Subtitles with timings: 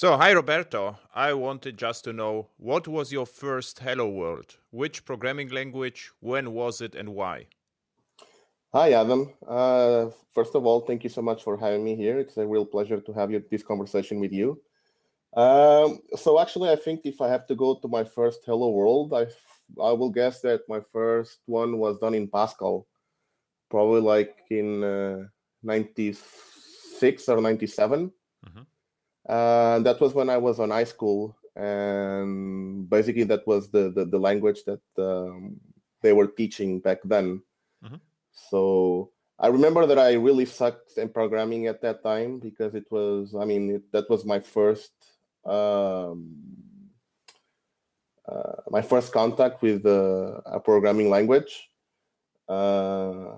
[0.00, 0.98] So, hi Roberto.
[1.14, 4.56] I wanted just to know what was your first Hello World?
[4.70, 6.10] Which programming language?
[6.20, 7.48] When was it and why?
[8.72, 9.34] Hi, Adam.
[9.46, 12.18] Uh, first of all, thank you so much for having me here.
[12.18, 14.62] It's a real pleasure to have you, this conversation with you.
[15.36, 19.12] Um, so, actually, I think if I have to go to my first Hello World,
[19.12, 19.26] I
[19.78, 22.86] I will guess that my first one was done in Pascal,
[23.70, 25.28] probably like in uh,
[25.62, 28.10] 96 or 97.
[28.48, 28.62] Mm-hmm.
[29.28, 34.04] Uh, that was when I was on high school, and basically that was the the,
[34.04, 35.60] the language that um,
[36.02, 37.42] they were teaching back then.
[37.84, 37.96] Mm-hmm.
[38.32, 43.34] So I remember that I really sucked in programming at that time because it was,
[43.34, 44.92] I mean, it, that was my first
[45.44, 46.36] um,
[48.28, 51.68] uh, my first contact with uh, a programming language.
[52.48, 53.36] Uh,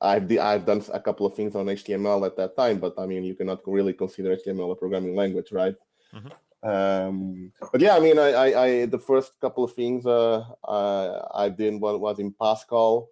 [0.00, 3.24] I've I've done a couple of things on HTML at that time, but I mean,
[3.24, 5.74] you cannot really consider HTML a programming language, right?
[6.14, 6.68] Mm-hmm.
[6.68, 11.44] Um, but yeah, I mean, I, I, I, the first couple of things uh, I,
[11.44, 13.08] I did was in Pascal.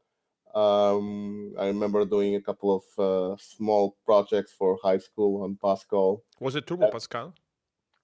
[0.54, 6.22] Um, I remember doing a couple of uh, small projects for high school on Pascal.
[6.40, 7.34] Was it Turbo uh, Pascal?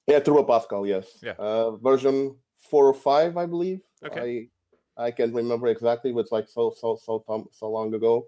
[0.06, 0.86] Yeah, Turbo Pascal.
[0.86, 1.18] Yes.
[1.22, 1.34] Yeah.
[1.38, 3.80] Uh, version four or five, I believe.
[4.04, 4.48] Okay.
[4.98, 6.12] I I can't remember exactly.
[6.14, 8.26] It's like so so so so long ago.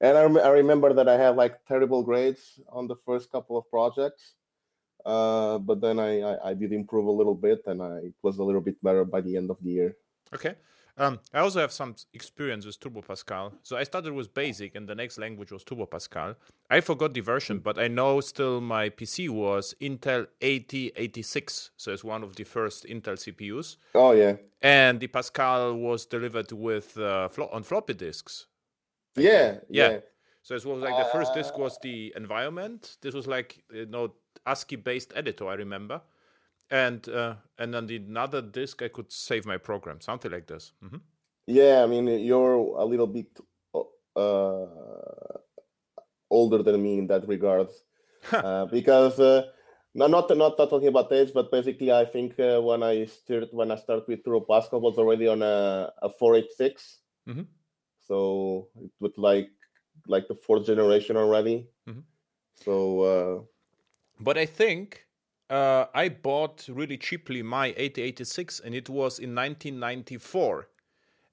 [0.00, 3.56] And I, rem- I remember that I had like terrible grades on the first couple
[3.56, 4.34] of projects.
[5.04, 8.38] Uh, but then I, I, I, did improve a little bit and I, it was
[8.38, 9.96] a little bit better by the end of the year.
[10.34, 10.56] Okay.
[10.98, 13.52] Um, I also have some experience with Turbo Pascal.
[13.62, 16.34] So I started with Basic, and the next language was Turbo Pascal.
[16.68, 22.02] I forgot the version, but I know still my PC was Intel 8086, so it's
[22.02, 23.76] one of the first Intel CPUs.
[23.94, 24.36] Oh yeah.
[24.60, 28.46] And the Pascal was delivered with uh, flo- on floppy disks.
[29.16, 29.98] Yeah, yeah, yeah.
[30.42, 32.96] So it was like the first disk was the environment.
[33.02, 34.14] This was like you know
[34.46, 36.00] ASCII based editor, I remember.
[36.70, 40.72] And uh, and on the another disk, I could save my program, something like this.
[40.82, 40.96] Mm-hmm.
[41.46, 43.38] Yeah, I mean you're a little bit
[44.16, 44.66] uh,
[46.30, 47.68] older than me in that regard,
[48.32, 49.42] uh, because uh,
[49.94, 53.70] not not not talking about age, but basically I think uh, when I started when
[53.70, 57.00] I started with Turbo Pascal was already on a, a 486.
[57.28, 57.42] Mm-hmm
[58.08, 59.50] so it was like
[60.06, 61.68] like the fourth generation already.
[61.88, 62.00] Mm-hmm.
[62.64, 63.42] So, uh,
[64.18, 65.06] but I think
[65.50, 70.68] uh, I bought really cheaply my 8086, and it was in 1994.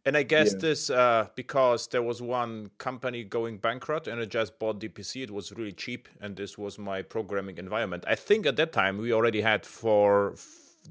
[0.07, 0.59] And I guess yeah.
[0.59, 5.23] this uh, because there was one company going bankrupt, and I just bought the PC.
[5.23, 8.03] It was really cheap, and this was my programming environment.
[8.07, 10.35] I think at that time we already had for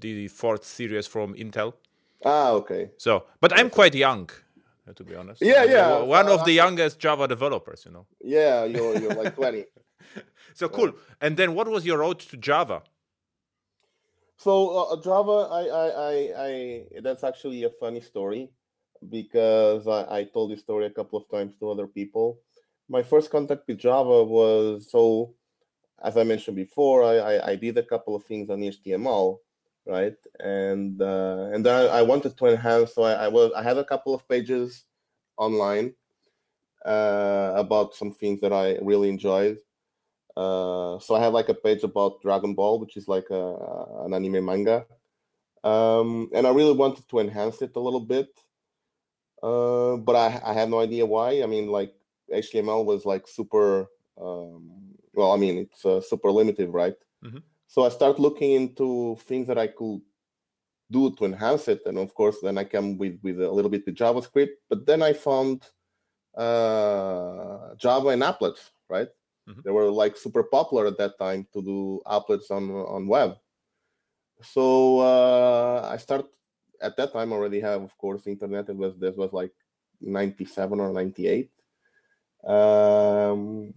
[0.00, 1.74] the fourth series from Intel.
[2.24, 2.90] Ah, okay.
[2.96, 4.30] So, but I'm quite young,
[4.92, 5.40] to be honest.
[5.42, 5.98] Yeah, yeah.
[6.00, 8.06] One uh, of the youngest Java developers, you know.
[8.20, 9.64] Yeah, you're you're like 20.
[10.54, 10.92] so cool.
[11.20, 12.82] And then what was your road to Java?
[14.36, 18.50] So uh, Java, I, I, I, I, that's actually a funny story
[19.08, 22.40] because I, I told this story a couple of times to other people.
[22.88, 25.34] My first contact with Java was so,
[26.02, 29.38] as I mentioned before, I, I, I did a couple of things on HTML,
[29.86, 30.16] right?
[30.40, 33.84] And uh, and then I wanted to enhance, so I, I was I had a
[33.84, 34.84] couple of pages
[35.36, 35.94] online
[36.84, 39.58] uh, about some things that I really enjoyed.
[40.36, 43.56] Uh, so I had like a page about Dragon Ball, which is like a,
[44.04, 44.84] an anime manga,
[45.62, 48.28] um, and I really wanted to enhance it a little bit,
[49.42, 51.42] uh, but I, I had no idea why.
[51.42, 51.94] I mean, like
[52.32, 53.86] HTML was like super.
[54.20, 54.70] Um,
[55.12, 56.94] well, I mean, it's uh, super limited, right?
[57.24, 57.38] Mm-hmm.
[57.74, 60.00] So I start looking into things that I could
[60.92, 63.84] do to enhance it, and of course, then I come with with a little bit
[63.84, 64.62] with JavaScript.
[64.70, 65.64] But then I found
[66.36, 69.08] uh, Java and applets, right?
[69.48, 69.62] Mm-hmm.
[69.64, 73.38] They were like super popular at that time to do applets on on web.
[74.40, 76.26] So uh, I start
[76.80, 78.68] at that time already have, of course, internet.
[78.68, 79.50] It was this was like
[80.00, 81.50] ninety seven or ninety eight.
[82.46, 83.74] Um,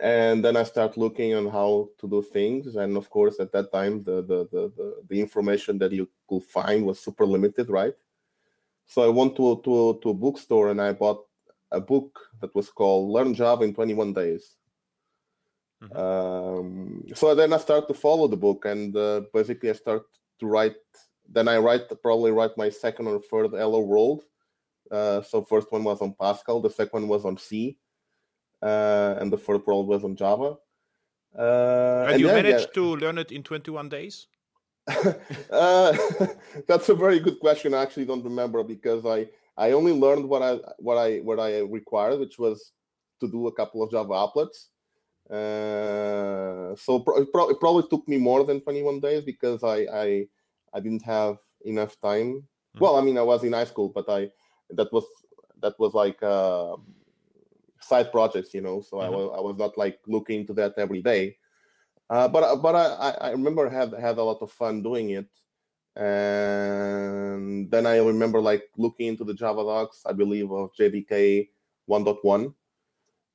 [0.00, 2.76] and then I start looking on how to do things.
[2.76, 6.42] And of course, at that time, the the the the, the information that you could
[6.44, 7.94] find was super limited, right?
[8.86, 11.24] So I went to to to a bookstore and I bought
[11.70, 14.56] a book that was called "Learn Java in 21 Days."
[15.82, 15.96] Mm-hmm.
[15.96, 20.02] Um, so then I start to follow the book, and uh, basically I start
[20.40, 20.76] to write.
[21.28, 24.24] Then I write probably write my second or third Hello World.
[24.90, 27.78] Uh, so first one was on Pascal, the second one was on C,
[28.64, 30.56] uh, and the third world was on Java.
[31.38, 32.74] Uh, and, you yeah, managed yeah.
[32.74, 34.26] to learn it in 21 days?
[35.50, 35.96] uh,
[36.68, 37.74] that's a very good question.
[37.74, 41.60] I actually don't remember because I I only learned what I what I what I
[41.60, 42.72] required, which was
[43.20, 44.68] to do a couple of Java applets.
[45.30, 49.86] Uh, so pro- it, pro- it probably took me more than 21 days because I
[49.92, 50.26] I,
[50.74, 52.44] I didn't have enough time.
[52.76, 52.80] Mhm.
[52.80, 54.30] Well, I mean, I was in high school, but I
[54.70, 55.04] that was
[55.62, 56.76] that was like uh,
[57.84, 58.80] side projects, you know.
[58.82, 59.16] So I Mhm.
[59.16, 61.38] was I was not like looking into that every day.
[62.10, 65.28] Uh, but but I, I- I remember had had a lot of fun doing it,
[65.96, 70.02] and then I remember like looking into the Java docs.
[70.06, 71.50] I believe of JDK
[71.86, 72.54] 1.1,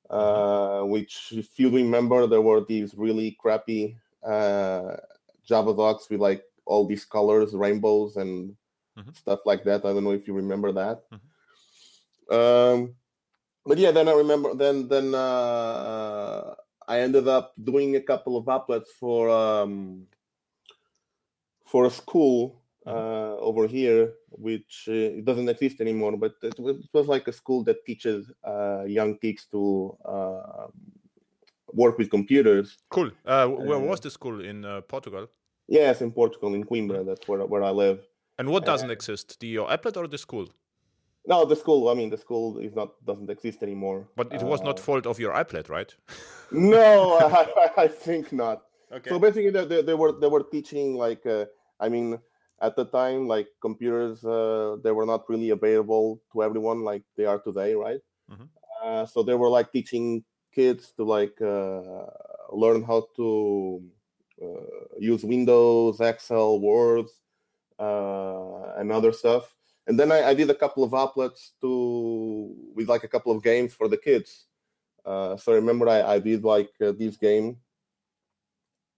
[0.09, 4.97] uh, which if you remember, there were these really crappy uh,
[5.45, 8.55] Java docs with like all these colors, rainbows, and
[8.95, 9.13] Mhm.
[9.13, 9.85] stuff like that.
[9.85, 11.05] I don't know if you remember that.
[11.11, 11.29] Mhm.
[12.29, 12.95] Um,
[13.65, 14.53] but yeah, then I remember.
[14.55, 16.55] Then then uh,
[16.87, 20.07] I ended up doing a couple of applets for um,
[21.65, 26.17] for a school uh, over here, which uh, it doesn't exist anymore.
[26.17, 30.67] But it was, it was like a school that teaches uh, young kids to uh,
[31.73, 32.77] work with computers.
[32.89, 33.11] Cool.
[33.25, 35.27] Uh, where Uh, was the school in uh, Portugal?
[35.67, 37.05] Yes, in Portugal, in Coimbra.
[37.05, 37.99] That's where where I live.
[38.39, 39.39] And what doesn't exist?
[39.39, 40.47] The uh, applet or the school?
[41.29, 41.89] No, the school.
[41.89, 44.09] I mean, the school is not doesn't exist anymore.
[44.15, 45.95] But it was not Uh, fault of your applet, right?
[46.51, 47.25] no, I,
[47.65, 48.65] I- I think not.
[48.91, 49.09] Okay.
[49.09, 51.45] So basically, they, they, they were they were teaching like uh,
[51.79, 52.17] I mean,
[52.61, 57.25] at the time, like computers, uh, they were not really available to everyone like they
[57.25, 58.01] are today, right?
[58.31, 58.49] Mhm.
[58.83, 62.09] Uh, so they were like teaching kids to like uh,
[62.51, 63.27] learn how to
[64.41, 67.05] uh, use Windows, Excel, Word,
[67.77, 69.53] uh, and other stuff.
[69.89, 73.41] And then I, I did a couple of applets to with like a couple of
[73.41, 74.45] games for the kids.
[75.03, 77.57] Uh, so remember, I, I did like uh, this game.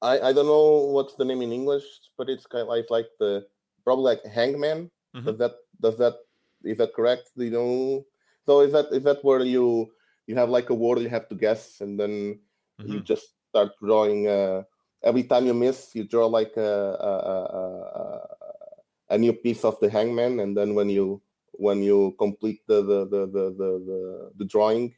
[0.01, 1.85] I, I don't know what's the name in English,
[2.17, 3.47] but it's kind of like like the
[3.85, 4.91] probably like Hangman.
[5.15, 5.25] Mhm.
[5.25, 6.15] Does that does that
[6.65, 7.31] is that correct?
[7.38, 8.05] Do you know?
[8.45, 9.93] So is that is that where you
[10.27, 12.39] you have like a word you have to guess and then
[12.83, 13.05] you Mhm.
[13.07, 14.27] just start drawing?
[14.27, 14.63] Uh,
[15.03, 17.38] every time you miss, you draw like a a, a,
[17.95, 18.05] a,
[19.12, 21.22] a new piece of the Hangman, and then when you
[21.60, 24.00] when you complete the the the the the, the,
[24.40, 24.96] the drawing,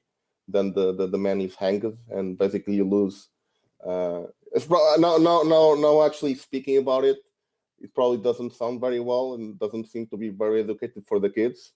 [0.47, 3.29] then the, the the man is hanged, and basically you lose.
[3.83, 4.23] Uh,
[4.53, 7.17] it's pro- now now now now actually speaking about it,
[7.81, 11.29] it probably doesn't sound very well and doesn't seem to be very educated for the
[11.29, 11.73] kids.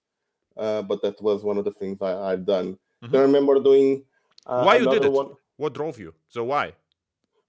[0.55, 2.77] Uh, but that was one of the things I, I've done.
[3.03, 3.17] Mhm.
[3.17, 4.05] I remember doing.
[4.45, 5.11] Uh, Why you did it?
[5.11, 5.33] One.
[5.57, 6.13] What drove you?
[6.29, 6.73] So why?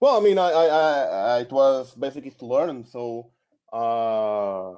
[0.00, 0.90] Well, I mean, I, I, I,
[1.37, 2.85] I it was basically to learn.
[2.85, 3.31] So,
[3.72, 4.72] uh,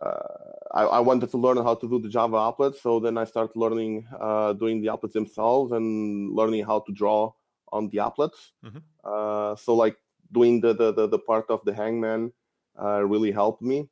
[0.00, 2.76] uh, I, I wanted to learn how to do the Java applets.
[2.80, 7.32] So then I started learning, uh, doing the applets themselves and learning how to draw
[7.72, 8.52] on the applets.
[8.64, 8.82] Mhm.
[9.04, 9.96] Uh, so like
[10.32, 12.32] doing the, the, the, the part of the hangman,
[12.80, 13.88] uh, really helped me.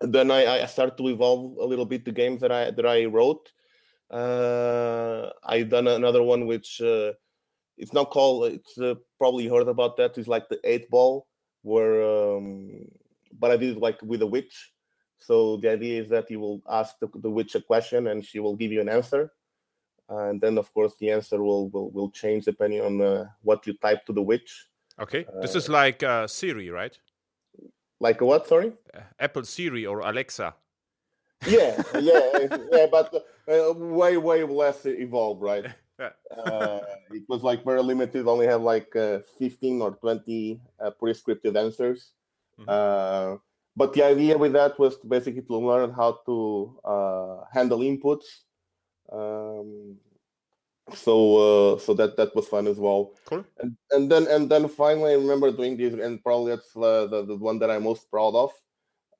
[0.00, 2.86] And then I, I started to evolve a little bit the games that I, that
[2.86, 3.52] I wrote.
[4.10, 7.12] Uh, I've done another one which, uh,
[7.78, 11.26] it's not called it's uh, probably heard about that it's like the eight ball
[11.62, 12.86] where um
[13.38, 14.72] but i did it like with a witch
[15.18, 18.40] so the idea is that you will ask the, the witch a question and she
[18.40, 19.32] will give you an answer
[20.08, 23.72] and then of course the answer will will, will change depending on uh, what you
[23.74, 24.68] type to the witch
[25.00, 25.24] Okay.
[25.40, 26.98] this is like uh, Siri, right?
[28.00, 30.54] like a what sorry Uh, Apple Siri or Alexa.
[31.46, 33.14] yeah yeah yeah but
[33.48, 35.66] uh, way way less evolved right.
[35.98, 36.80] uh,
[37.10, 42.12] it was like very limited only have like uh, 15 or 20 uh, prescriptive answers.
[42.58, 42.68] Mhm.
[42.68, 43.38] uh,
[43.74, 48.44] but the idea with that was to basically to learn how to uh, handle inputs.
[49.10, 49.96] Um,
[50.92, 53.14] so uh, so that that was fun as well.
[53.24, 53.44] Cool.
[53.60, 57.24] and, and then and then finally i remember doing this and probably that's uh, the,
[57.24, 58.52] the one that i'm most proud of.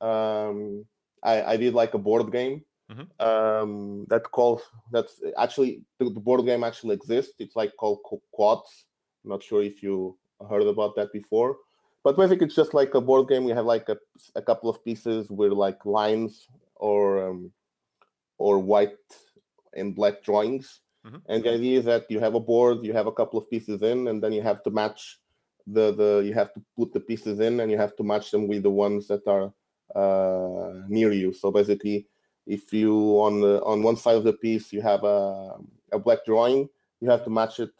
[0.03, 0.85] Um,
[1.23, 3.07] I, I did like a board game Mhm.
[3.29, 7.35] um, that calls that's actually the, the board game actually exists.
[7.39, 8.85] It's like called Qu- quads.
[9.25, 10.19] I'm not sure if you
[10.51, 11.57] heard about that before
[12.05, 13.45] but basically it's just like a board game.
[13.45, 13.97] We have like a,
[14.35, 17.53] a couple of pieces with like lines or um,
[18.39, 18.99] or white
[19.75, 20.81] and black drawings.
[21.07, 21.21] Mhm.
[21.29, 23.83] and the idea is that you have a board you have a couple of pieces
[23.83, 25.19] in and then you have to match
[25.67, 28.47] the the you have to put the pieces in and you have to match them
[28.51, 29.47] with the ones that are
[30.03, 31.33] uh, near you.
[31.33, 32.07] So basically
[32.47, 35.55] if you on the on one side of the piece you have a,
[35.93, 36.69] a black drawing
[37.01, 37.71] you have to match it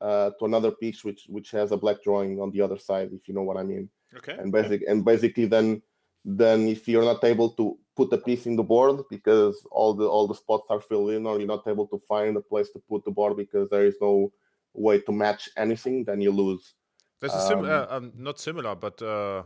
[0.00, 3.26] uh, to another piece which which has a black drawing on the other side if
[3.28, 4.36] you know what i mean Okay.
[4.38, 5.82] and basic and basically then
[6.24, 10.06] then if you're not able to put the piece in the board because all the
[10.06, 12.78] all the spots are filled in or you're not able to find a place to
[12.88, 14.32] put the board because there is no
[14.72, 16.74] way to match anything then you lose
[17.20, 19.42] This is sim- Um, uh, um, not similar, but uh,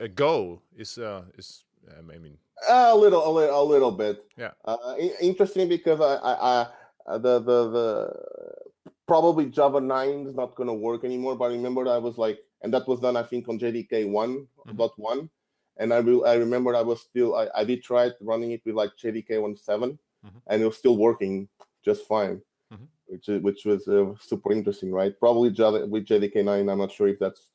[0.00, 1.65] a Go is uh, is.
[1.98, 2.36] Um, I mean,
[2.68, 4.52] a little a little, a little bit Yeah.
[4.64, 6.66] uh, interesting because I, I, I
[7.06, 8.56] uh, the the the
[9.06, 11.36] probably Java 9 is not going to work anymore.
[11.36, 14.46] But I remember I was like, and that was done, I think, on JDK 1.1.
[14.68, 15.26] Mm-hmm.
[15.78, 18.62] And I, re- I remember I was still, I, I did try it running it
[18.64, 20.28] with like JDK 1.7, mm-hmm.
[20.46, 21.48] and it was still working
[21.84, 22.40] just fine,
[22.72, 22.84] mm-hmm.
[23.06, 25.18] which, which was uh, super interesting, right?
[25.20, 27.50] Probably Java with JDK 9, I'm not sure if that's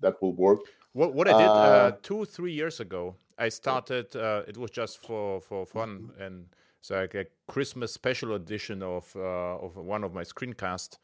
[0.00, 0.60] that will work.
[0.92, 4.70] What, what I did uh, uh, two, three years ago, I started, uh, it was
[4.70, 6.46] just for, for fun and
[6.84, 10.98] so like a Christmas special edition of uh, of one of my screencasts,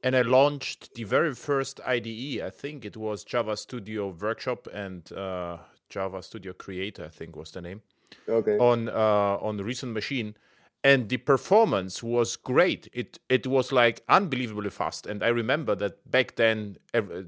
[0.00, 2.40] and I launched the very first IDE.
[2.40, 5.56] I think it was Java Studio Workshop and uh,
[5.88, 7.06] Java Studio Creator.
[7.06, 7.82] I think was the name.
[8.28, 8.58] Okay.
[8.58, 10.36] On uh, on the recent machine,
[10.84, 12.88] and the performance was great.
[12.92, 15.04] It it was like unbelievably fast.
[15.04, 16.76] And I remember that back then,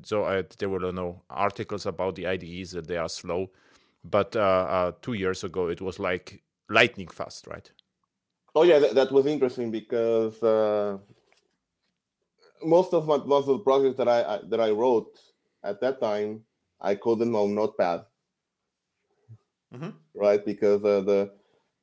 [0.04, 3.50] so I, there were no articles about the IDEs that they are slow,
[4.10, 7.70] but uh, uh, two years ago it was like lightning fast, right?
[8.54, 10.98] Oh yeah, that, that was interesting because uh,
[12.64, 15.18] most of my most of the projects that I, I, that I wrote
[15.62, 16.42] at that time,
[16.80, 18.04] I coded on Notepad,
[19.74, 19.90] mm-hmm.
[20.14, 20.44] right?
[20.44, 21.32] Because uh, the,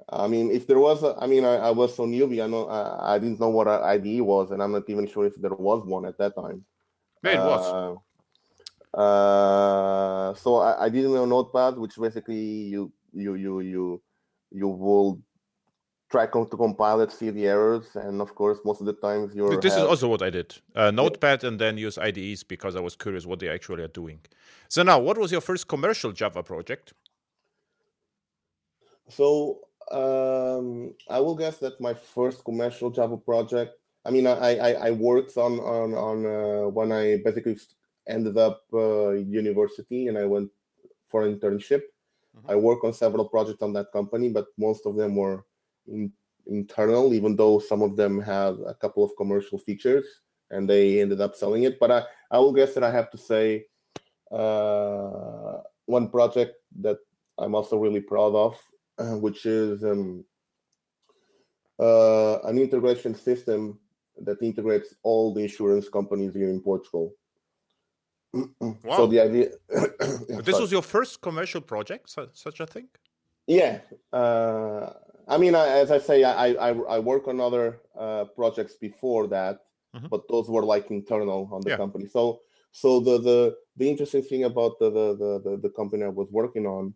[0.09, 2.67] I mean, if there was, a, I mean, I, I was so newbie, I know
[2.67, 5.85] I, I didn't know what IDE was, and I'm not even sure if there was
[5.85, 6.65] one at that time.
[7.23, 7.97] Yeah, it was.
[8.93, 14.01] Uh, so I, I didn't know Notepad, which basically you you you you
[14.51, 15.19] you will
[16.13, 19.59] try to compile it, see the errors, and of course, most of the times you're.
[19.59, 19.83] This have...
[19.83, 23.25] is also what I did: uh, Notepad, and then use IDEs because I was curious
[23.25, 24.19] what they actually are doing.
[24.67, 26.93] So now, what was your first commercial Java project?
[29.09, 29.59] So
[29.91, 33.71] um, I will guess that my first commercial Java project.
[34.05, 37.57] I mean, I I, I worked on on on uh, when I basically
[38.07, 40.49] ended up uh, university and I went
[41.09, 41.81] for an internship.
[42.35, 42.51] Mm-hmm.
[42.51, 45.45] I worked on several projects on that company, but most of them were
[45.87, 46.11] in,
[46.47, 50.05] internal, even though some of them have a couple of commercial features
[50.51, 51.79] and they ended up selling it.
[51.79, 53.65] But I, I will guess that I have to say
[54.31, 56.97] uh, one project that
[57.37, 58.59] I'm also really proud of,
[58.97, 60.25] uh, which is um,
[61.79, 63.79] uh, an integration system
[64.21, 67.13] that integrates all the insurance companies here in Portugal.
[68.33, 68.97] Wow.
[68.97, 69.49] So the idea.
[70.43, 72.87] this was your first commercial project, such a thing.
[73.45, 73.79] Yeah,
[74.11, 74.93] uh,
[75.27, 79.27] I mean, I, as I say, I I, I work on other uh, projects before
[79.27, 79.59] that,
[79.95, 80.07] mm-hmm.
[80.07, 81.77] but those were like internal on the yeah.
[81.77, 82.07] company.
[82.07, 86.29] So so the the the interesting thing about the, the the the company I was
[86.31, 86.93] working on,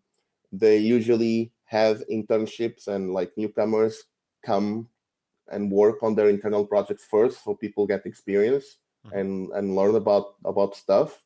[0.52, 4.06] they usually have internships and like newcomers
[4.44, 4.88] come
[5.52, 9.18] and work on their internal projects first, so people get experience mm-hmm.
[9.18, 11.24] and and learn about about stuff,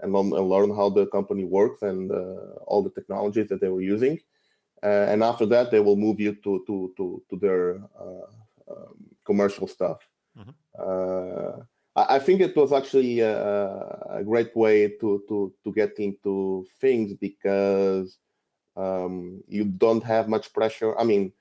[0.00, 3.82] and, and learn how the company works and uh, all the technologies that they were
[3.82, 4.18] using
[4.82, 8.26] uh, and after that they will move you to to to, to their uh,
[8.70, 9.98] um, commercial stuff.
[10.38, 10.50] Mm-hmm.
[10.78, 11.62] Uh,
[11.96, 13.36] I, I, think it was actually a,
[14.10, 18.18] a, great way to to to get into things because
[18.76, 20.98] um, you don't have much pressure.
[20.98, 21.32] I mean,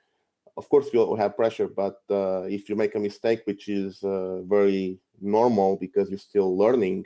[0.55, 4.41] of course you have pressure, but uh, if you make a mistake, which is uh,
[4.43, 7.05] very normal because you're still learning,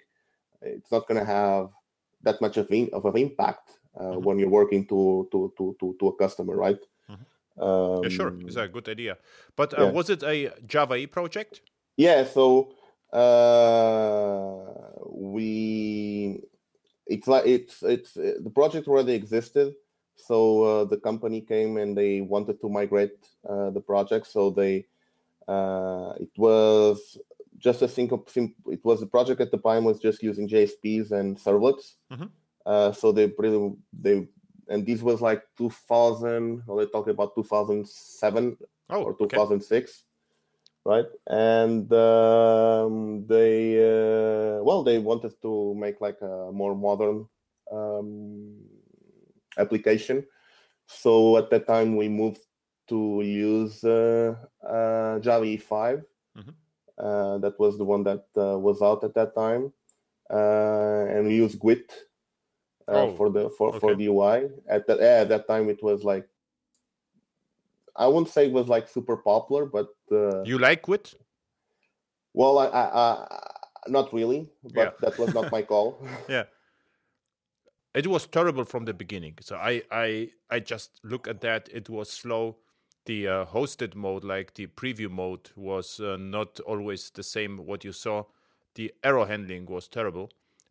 [0.62, 1.70] it's not going to have
[2.24, 4.22] that much of, in, of an impact uh, mm-hmm.
[4.24, 6.80] when you're working to to to to, to a customer, right?
[7.10, 7.64] Mm-hmm.
[7.64, 9.18] Um, yeah, sure, it's a good idea.
[9.56, 9.92] But uh, yeah.
[9.92, 11.62] was it a Java E project?
[11.98, 12.74] Yeah, so
[13.12, 14.72] uh,
[15.12, 16.42] we
[17.08, 19.74] it's like it's it's the project already existed.
[20.16, 24.28] So uh, the company came and they wanted to migrate uh, the project.
[24.28, 24.86] So they
[25.48, 27.18] uh, it was
[27.60, 28.26] just a simple,
[28.68, 31.96] it was a project at the time was just using JSPs and servlets.
[32.12, 32.26] Mm-hmm.
[32.66, 34.28] Uh, so they pretty they
[34.70, 36.64] and this was like 2000.
[36.66, 38.58] Well, they talking about 2007
[38.92, 40.04] oh, or 2006,
[40.86, 40.86] okay.
[40.86, 41.06] right?
[41.28, 47.28] And um, they uh, well they wanted to make like a more modern
[47.72, 48.56] um,
[49.58, 50.26] application.
[50.88, 52.42] So at that time we moved
[52.90, 54.36] to use uh,
[54.66, 56.04] uh, Java EE5.
[56.38, 56.50] Mm-hmm.
[57.00, 59.72] Uh, that was the one that uh, was out at that time,
[60.30, 61.90] uh, and we used Gwt
[62.90, 63.80] uh, oh, for the for, okay.
[63.80, 64.50] for the UI.
[64.68, 66.28] At that at that time, it was like
[67.96, 71.16] I wouldn't say it was like super popular, but uh, you like Gwt?
[72.34, 73.40] Well, I, I, I
[73.88, 74.90] not really, but yeah.
[75.02, 76.06] that was not my call.
[76.30, 76.44] yeah,
[77.94, 79.36] it was terrible from the beginning.
[79.42, 81.70] So I I I just look at that.
[81.72, 82.58] It was slow.
[83.10, 87.58] The uh, hosted mode, like the preview mode, was uh, not always the same.
[87.58, 88.26] What you saw,
[88.76, 90.30] the error handling was terrible.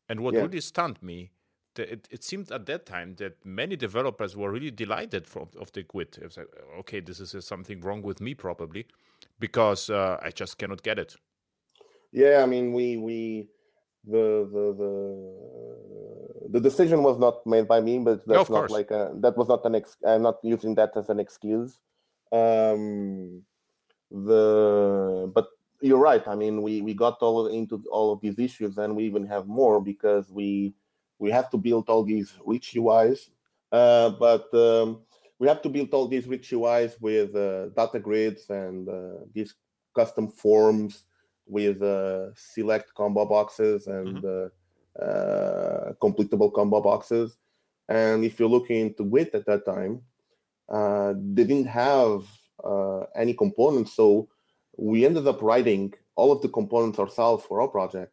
[0.08, 0.42] And what yeah.
[0.42, 1.32] really stunned me
[1.78, 5.82] it, it seemed at that time that many developers were really delighted from of the
[5.82, 6.18] Gwt.
[6.18, 6.48] It was like,
[6.80, 8.86] okay, this is something wrong with me probably,
[9.38, 11.16] because uh, I just cannot get it.
[12.12, 13.48] Yeah, I mean, we we
[14.06, 19.12] the the the the decision was not made by me, but that's not like a
[19.16, 19.96] that was not an ex.
[20.06, 21.78] I'm not using that as an excuse.
[22.32, 23.42] Um,
[24.10, 25.48] the but
[25.80, 26.26] you're right.
[26.26, 29.46] I mean, we we got all into all of these issues, and we even have
[29.46, 30.74] more because we
[31.18, 33.30] we have to build all these rich UIs.
[33.70, 35.00] Uh, but um,
[35.38, 39.54] we have to build all these rich UIs with uh, data grids and uh, these
[39.94, 41.04] custom forms
[41.46, 44.46] with uh, select combo boxes and mm-hmm.
[45.00, 47.36] Uh, completable combo boxes.
[47.88, 50.02] And if you're looking into GWT at that time,
[50.68, 52.24] uh, they didn't have
[53.14, 54.28] any components, so
[54.76, 58.12] we ended up writing all of the components ourselves for our project.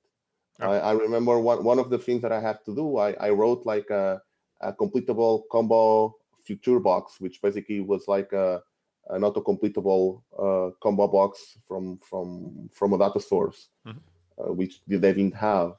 [0.61, 0.71] Oh.
[0.71, 3.29] I, I, remember one, one of the things that I had to do, I, I
[3.31, 4.21] wrote like a,
[4.61, 8.61] a completable combo future box, which basically was like a,
[9.09, 13.97] an auto-completable uh, combo box from from from a data source, mm-hmm.
[14.41, 15.73] uh, which they didn't have,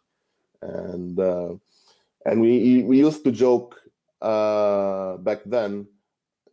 [0.63, 1.55] and uh,
[2.25, 3.81] and we we used to joke
[4.23, 5.87] uh, back then,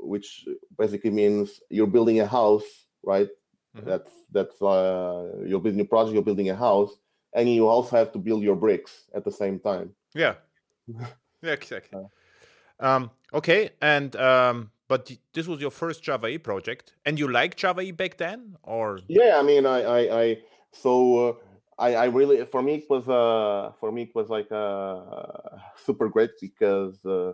[0.03, 0.45] which
[0.77, 2.63] basically means you're building a house,
[3.03, 3.29] right?
[3.75, 3.89] Mm-hmm.
[3.89, 6.91] That's that's uh, you're building a project, you're building a house,
[7.33, 9.93] and you also have to build your bricks at the same time.
[10.13, 10.35] Yeah,
[11.41, 11.99] yeah, exactly.
[12.79, 17.57] Um, okay, and um, but this was your first Java E project, and you liked
[17.57, 18.99] Java E back then, or?
[19.07, 20.37] Yeah, I mean, I, I, I
[20.71, 21.33] so uh,
[21.79, 26.09] I, I really for me it was uh for me it was like uh super
[26.09, 27.33] great because uh,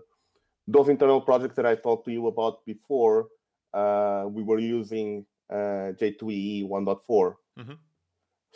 [0.72, 3.28] those internal projects that I talked to you about before,
[3.74, 7.36] uh, we were using uh, J2EE 1.4.
[7.60, 7.74] Mm-hmm.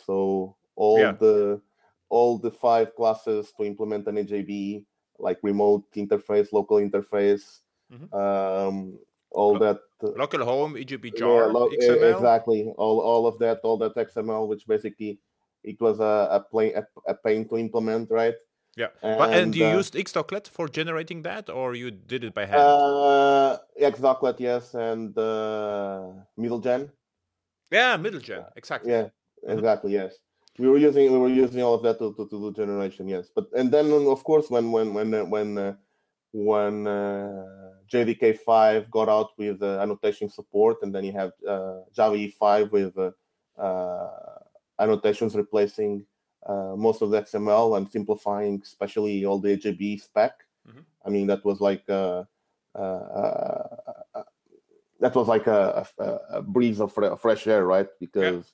[0.06, 1.12] So all yeah.
[1.12, 1.60] the
[2.08, 4.84] all the five classes to implement an EJB
[5.18, 7.60] like remote interface, local interface,
[7.92, 8.14] mm-hmm.
[8.14, 8.98] um,
[9.30, 9.78] all Lo- that.
[10.02, 12.14] Local home, EJB jar, yeah, lo- XML.
[12.14, 15.18] Exactly, all all of that, all that XML, which basically
[15.62, 18.34] it was a a, play, a, a pain to implement, right?
[18.76, 22.34] Yeah, and, but and you uh, used Xdoclet for generating that, or you did it
[22.34, 22.60] by hand?
[22.60, 26.90] Uh, Xdoclet, yes, and uh, MiddleGen.
[27.70, 28.90] Yeah, MiddleGen, exactly.
[28.90, 29.58] Yeah, mm-hmm.
[29.58, 30.06] exactly, mm-hmm.
[30.06, 30.18] yes
[30.56, 33.28] we were using we were using all of that to, to, to do generation yes
[33.34, 35.74] but and then of course when when when uh, when uh,
[36.34, 37.44] when uh,
[37.92, 42.72] JDK five got out with uh, annotation support, and then you have uh, Java EE5
[42.72, 43.12] with uh,
[43.60, 44.38] uh,
[44.80, 46.04] annotations replacing
[46.48, 50.44] most of the XML and simplifying, especially all the EJB spec.
[50.68, 50.80] Mm-hmm.
[51.06, 52.26] I mean, that was like a
[55.00, 57.88] that was like a, a, a breeze of fresh air, right?
[58.00, 58.52] Because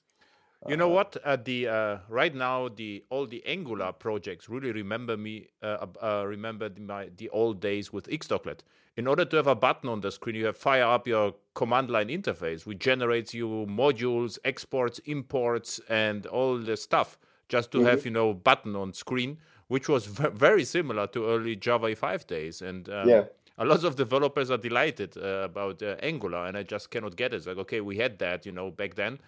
[0.68, 1.16] you know what?
[1.24, 5.48] Uh, the uh, right now the all the Angular projects really remember me.
[5.62, 8.60] Uh, uh remember my the old days with Xdoclet.
[8.96, 11.88] In order to have a button on the screen, you have fire up your command
[11.88, 17.16] line interface, which generates you modules, exports, imports, and all the stuff
[17.50, 17.88] just to mm-hmm.
[17.88, 19.36] have you know button on screen,
[19.68, 22.62] which was v- very similar to early Java 5 days.
[22.62, 23.24] And um, yeah.
[23.58, 27.34] A lot of developers are delighted uh, about uh, Angular, and I just cannot get
[27.34, 27.38] it.
[27.38, 29.18] It's like, okay, we had that, you know, back then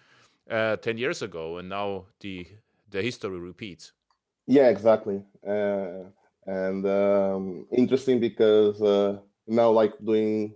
[0.49, 2.47] uh, 10 years ago and now the
[2.89, 3.93] the history repeats
[4.47, 6.03] yeah exactly uh,
[6.45, 10.53] and um, interesting because uh, now like doing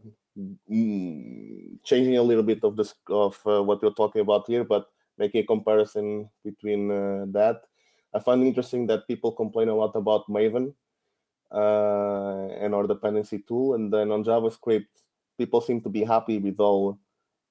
[0.69, 4.87] mm, changing a little bit of this of uh, what we're talking about here but
[5.17, 7.61] making a comparison between uh, that.
[8.13, 10.73] I find interesting that people complain a lot about maven
[11.51, 14.87] uh, and our dependency tool and then on javascript
[15.37, 16.99] people seem to be happy with all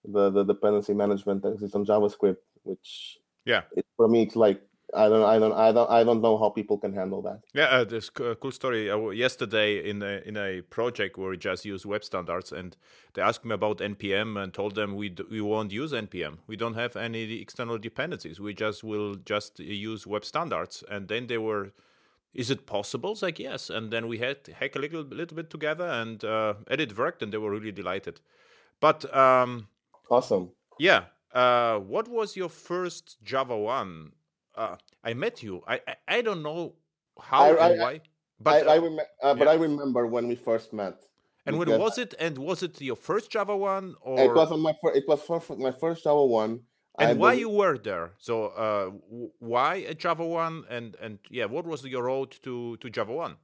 [0.05, 4.61] the, the dependency management that exists on JavaScript, which yeah, it, for me it's like
[4.94, 7.40] I don't I don't I don't I don't know how people can handle that.
[7.55, 8.90] Yeah, uh, this cool story.
[8.90, 12.77] Uh, yesterday in a, in a project where we just use web standards, and
[13.14, 16.38] they asked me about npm and told them we d- we won't use npm.
[16.46, 18.38] We don't have any external dependencies.
[18.38, 20.85] We just will just use web standards.
[20.88, 21.72] And then they were,
[22.33, 23.12] is it possible?
[23.12, 23.70] It's like yes.
[23.70, 27.22] And then we had hack a little little bit together, and uh, and it worked,
[27.22, 28.20] and they were really delighted.
[28.81, 29.66] But um,
[30.11, 30.51] Awesome.
[30.79, 31.05] Yeah.
[31.33, 34.12] Uh, what was your first Java one?
[34.57, 35.62] Uh, I met you.
[35.66, 36.75] I, I, I don't know
[37.21, 38.01] how I, and why.
[38.40, 39.51] But I, I rem- uh, but yeah.
[39.51, 41.03] I remember when we first met.
[41.47, 42.14] And when was it?
[42.19, 43.95] And was it your first Java one?
[44.01, 45.21] Or it was on my fir- it was
[45.59, 46.61] my first Java one.
[46.99, 48.14] And why you were there?
[48.19, 48.90] So uh,
[49.38, 50.64] why a Java one?
[50.69, 53.37] And and yeah, what was your road to to Java one?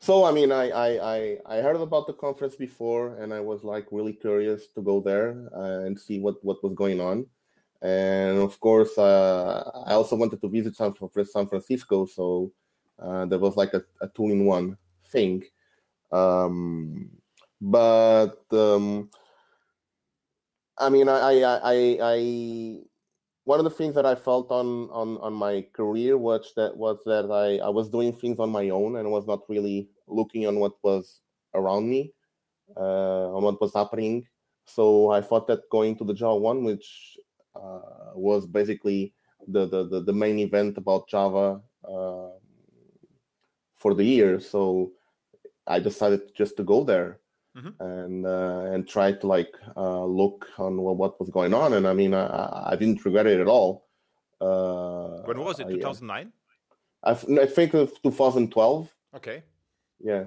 [0.00, 3.62] so i mean I, I i i heard about the conference before and i was
[3.62, 7.26] like really curious to go there uh, and see what what was going on
[7.82, 10.92] and of course uh, i also wanted to visit san,
[11.24, 12.52] san francisco so
[12.98, 14.76] uh, there was like a, a two-in-one
[15.08, 15.42] thing
[16.12, 17.08] um,
[17.60, 19.08] but um,
[20.78, 22.80] i mean I, I i i
[23.44, 26.98] one of the things that I felt on on on my career was that was
[27.06, 30.60] that I I was doing things on my own and was not really looking on
[30.60, 31.20] what was
[31.54, 32.12] around me,
[32.76, 34.26] uh, on what was happening.
[34.66, 37.16] So I thought that going to the Java one, which
[38.14, 39.14] was basically
[39.48, 42.28] the, the, the the main event about Java uh,
[43.76, 44.40] for the year.
[44.40, 44.92] So
[45.66, 47.20] I decided just to go there
[47.56, 47.82] mm-hmm.
[47.82, 51.74] and uh, and try to like uh, look on what, what, was going on.
[51.74, 53.86] And I mean, I, I didn't regret it at all.
[54.40, 55.68] Uh, when was it?
[55.68, 56.32] Two thousand nine.
[57.02, 58.94] I, I think it was 2012.
[59.16, 59.42] Okay.
[60.00, 60.24] Yeah.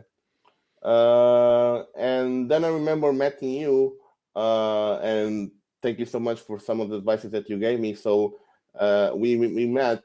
[0.81, 3.97] Uh, and then I remember meeting you,
[4.35, 5.51] uh, and
[5.83, 7.93] thank you so much for some of the advices that you gave me.
[7.93, 8.39] So
[8.79, 10.03] uh, we we met,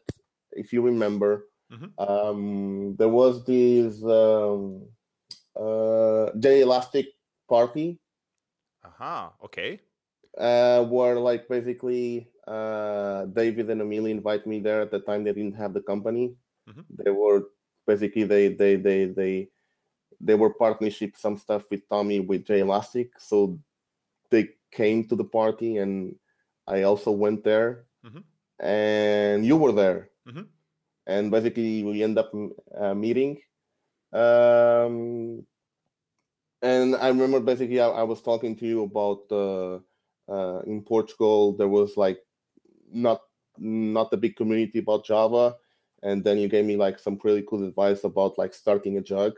[0.52, 1.46] if you remember.
[1.72, 2.00] Mm-hmm.
[2.00, 4.88] Um, there was this um,
[5.54, 7.06] uh, JElastic
[7.48, 7.98] party.
[8.84, 9.44] Aha, uh-huh.
[9.46, 9.80] okay.
[10.36, 15.32] Uh, where like basically uh, David and Amelia invite me there at the time they
[15.32, 16.34] didn't have the company.
[16.68, 17.02] Mm-hmm.
[17.04, 17.48] They were
[17.86, 19.48] basically they they they they
[20.20, 23.58] they were partnership some stuff with TomEE with JElastic, so
[24.30, 26.14] they came to the party and
[26.66, 28.20] I also went there, mm-hmm.
[28.64, 30.42] and you were there, mm-hmm.
[31.07, 32.33] and basically we end up
[32.78, 33.38] uh, meeting
[34.12, 35.44] um,
[36.62, 39.81] and I remember basically I, I, was talking to you about uh,
[40.33, 42.20] uh, in Portugal there was like
[42.90, 43.20] not
[43.59, 45.57] not a big community about Java,
[46.02, 49.35] and then you gave me like some pretty cool advice about like starting a jug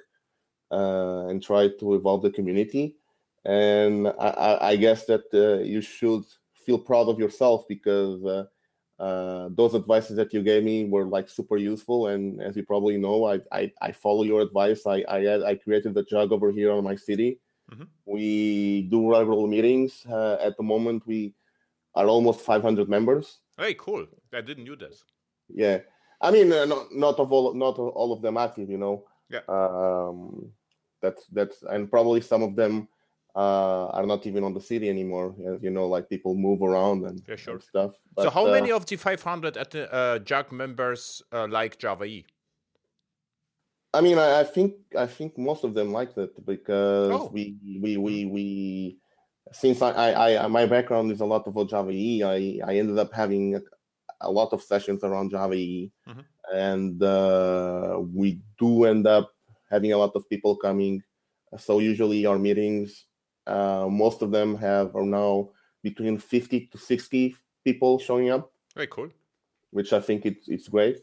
[0.71, 2.97] uh, and try to evolve the community.
[3.44, 6.24] And I, I guess that uh, you should
[6.66, 8.44] feel proud of yourself because uh,
[9.03, 12.09] uh, those advices that you gave me were like super useful.
[12.09, 14.87] And as you probably know i i, I follow your advice.
[14.87, 17.40] I i, I created the jug over here on my city.
[17.72, 17.85] Mm-hmm.
[18.05, 21.33] we do regular meetings uh, at the moment we
[21.94, 23.38] are almost 500 members.
[23.57, 24.07] Hey cool.
[24.35, 25.05] I didn't knew this.
[25.48, 25.79] Yeah.
[26.20, 29.05] I mean uh, not, not of all not all of them active you know?
[29.31, 29.46] Yeah.
[29.48, 30.50] Um
[31.00, 32.88] that's that's and probably some of them
[33.35, 35.35] uh, are not even on the city anymore.
[35.47, 37.55] As you know, like people move around and, yeah, sure.
[37.55, 37.93] and stuff.
[38.14, 41.79] But, so, how uh, many of the 500 at the, uh, JUG members uh, like
[41.79, 42.27] Java E?
[43.93, 47.31] I mean, I, I, think I think most of them liked it because oh.
[47.33, 48.99] we we we we
[49.53, 52.99] since I, I, I my background is a lot of Java E, I I ended
[52.99, 53.61] up having a,
[54.21, 56.21] a lot of sessions around Java E, mm-hmm.
[56.55, 59.33] and uh, we do end up
[59.71, 61.03] having a lot of people coming.
[61.59, 63.07] So usually our meetings
[63.51, 65.51] uh, most of them have are now
[65.83, 68.53] between 50 to 60 people showing up.
[68.75, 69.09] Very cool.
[69.71, 70.99] Which I think it's it's great.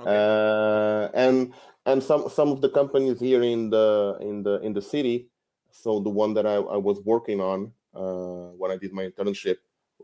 [0.00, 0.10] Okay.
[0.10, 1.52] Uh, and
[1.86, 5.28] and some some of the companies here in the in the in the city.
[5.70, 9.58] So the one that I, I was working on uh, when I did my internship,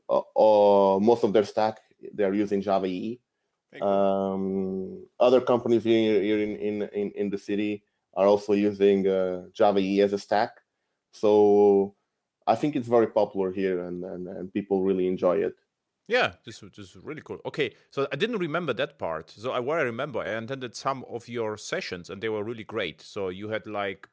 [0.09, 1.81] uh, uh most of their stack
[2.13, 3.21] they are using Java EE.
[3.83, 7.83] Um, other companies here, here in, in, in, in the city
[8.15, 10.51] are also using uh, Java EE as a stack.
[11.17, 11.95] So
[12.47, 15.55] I think it's very popular here and, and, and people really enjoy it.
[16.09, 17.41] Yeah, this, this is really cool.
[17.45, 19.31] Okay, so I didn't remember that part.
[19.31, 22.63] So I, what I remember, I attended some of your sessions and they were really
[22.63, 23.03] great.
[23.03, 24.09] So you had like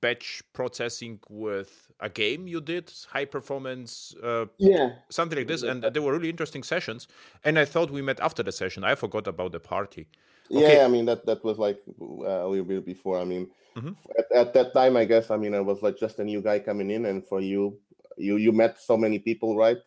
[0.00, 5.82] batch processing with a game you did, high performance, uh, yeah, something like this, and
[5.82, 7.08] they were really interesting sessions.
[7.42, 8.84] And I thought we met after the session.
[8.84, 10.06] I forgot about the party.
[10.50, 10.76] Okay.
[10.76, 13.18] Yeah, I mean that that was like uh, a little bit before.
[13.18, 13.92] I mean, mm-hmm.
[14.18, 16.58] at, at that time, I guess I mean I was like just a new guy
[16.58, 17.78] coming in, and for you,
[18.16, 19.78] you you met so many people, right?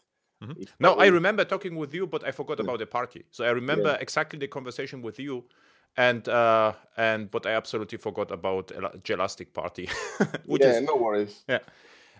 [0.43, 0.63] Mm-hmm.
[0.79, 3.25] No, I remember talking with you, but I forgot about the party.
[3.31, 3.97] So I remember yeah.
[4.01, 5.45] exactly the conversation with you,
[5.95, 8.71] and uh and but I absolutely forgot about
[9.03, 9.89] Jelastic party.
[10.45, 11.43] yeah, is, no worries.
[11.47, 11.59] Yeah.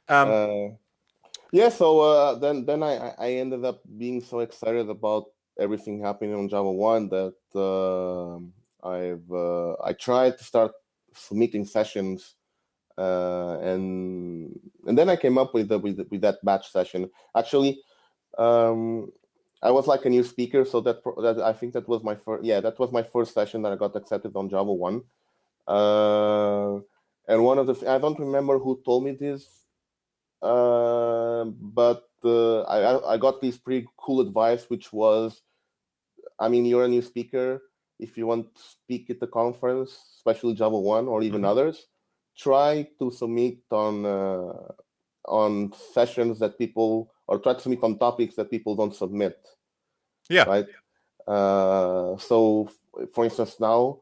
[0.09, 0.75] Um, uh,
[1.51, 1.69] yeah.
[1.69, 5.25] So uh, then then I I ended up being so excited about
[5.59, 8.37] everything happening on Java One that uh,
[8.87, 10.71] I've uh, I tried to start
[11.13, 12.35] submitting sessions,
[12.97, 17.09] uh, and and then I came up with the, with with that batch session.
[17.35, 17.81] Actually,
[18.37, 19.11] um,
[19.61, 22.43] I was like a new speaker, so that that I think that was my first
[22.43, 25.03] yeah that was my first session that I got accepted on Java One.
[25.67, 26.79] Uh,
[27.27, 29.65] and one of the I don't remember who told me this,
[30.41, 35.41] uh, but uh, I I got this pretty cool advice, which was
[36.39, 37.63] I mean, you're a new speaker.
[37.99, 41.49] If you want to speak at the conference, especially Java One or even mm-hmm.
[41.49, 41.87] others,
[42.37, 44.53] try to submit on uh,
[45.27, 49.37] on sessions that people or try to submit on topics that people don't submit.
[50.29, 50.43] Yeah.
[50.43, 50.67] Right.
[51.27, 52.69] Uh, so,
[53.13, 53.99] for instance, now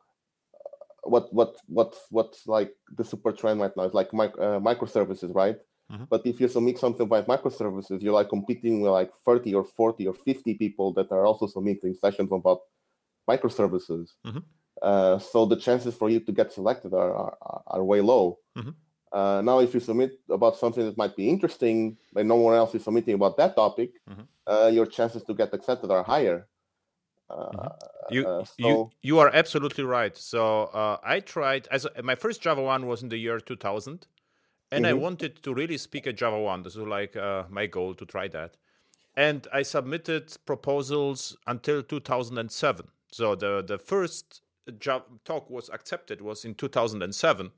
[1.03, 5.33] what what what what's like the super trend right now is like micro, uh, microservices,
[5.33, 5.57] right?
[5.91, 6.05] Mm-hmm.
[6.09, 10.07] But if you submit something by microservices, you're like competing with like 30 or 40
[10.07, 12.61] or 50 people that are also submitting sessions about
[13.29, 14.13] microservices.
[14.25, 14.39] Mm-hmm.
[14.81, 18.39] Uh, so the chances for you to get selected are are, are way low.
[18.57, 18.71] Mm-hmm.
[19.11, 22.75] Uh, now, if you submit about something that might be interesting, and no one else
[22.75, 24.23] is submitting about that topic, mm-hmm.
[24.45, 26.47] uh, your chances to get accepted are higher.
[27.31, 28.13] Mm-hmm.
[28.13, 28.53] You, uh, so...
[28.57, 30.15] you you are absolutely right.
[30.17, 34.05] So uh, I tried as my first Java one was in the year 2000,
[34.71, 34.89] and mm-hmm.
[34.89, 36.63] I wanted to really speak at Java one.
[36.63, 38.57] This was like uh, my goal to try that,
[39.15, 42.87] and I submitted proposals until 2007.
[43.11, 44.41] So the the first
[44.79, 47.51] Java talk was accepted was in 2007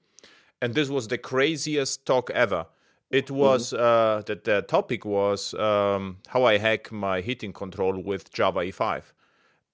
[0.62, 2.68] and this was the craziest talk ever.
[3.10, 3.84] It was mm-hmm.
[3.84, 9.04] uh, that the topic was um, how I hack my heating control with Java EE5.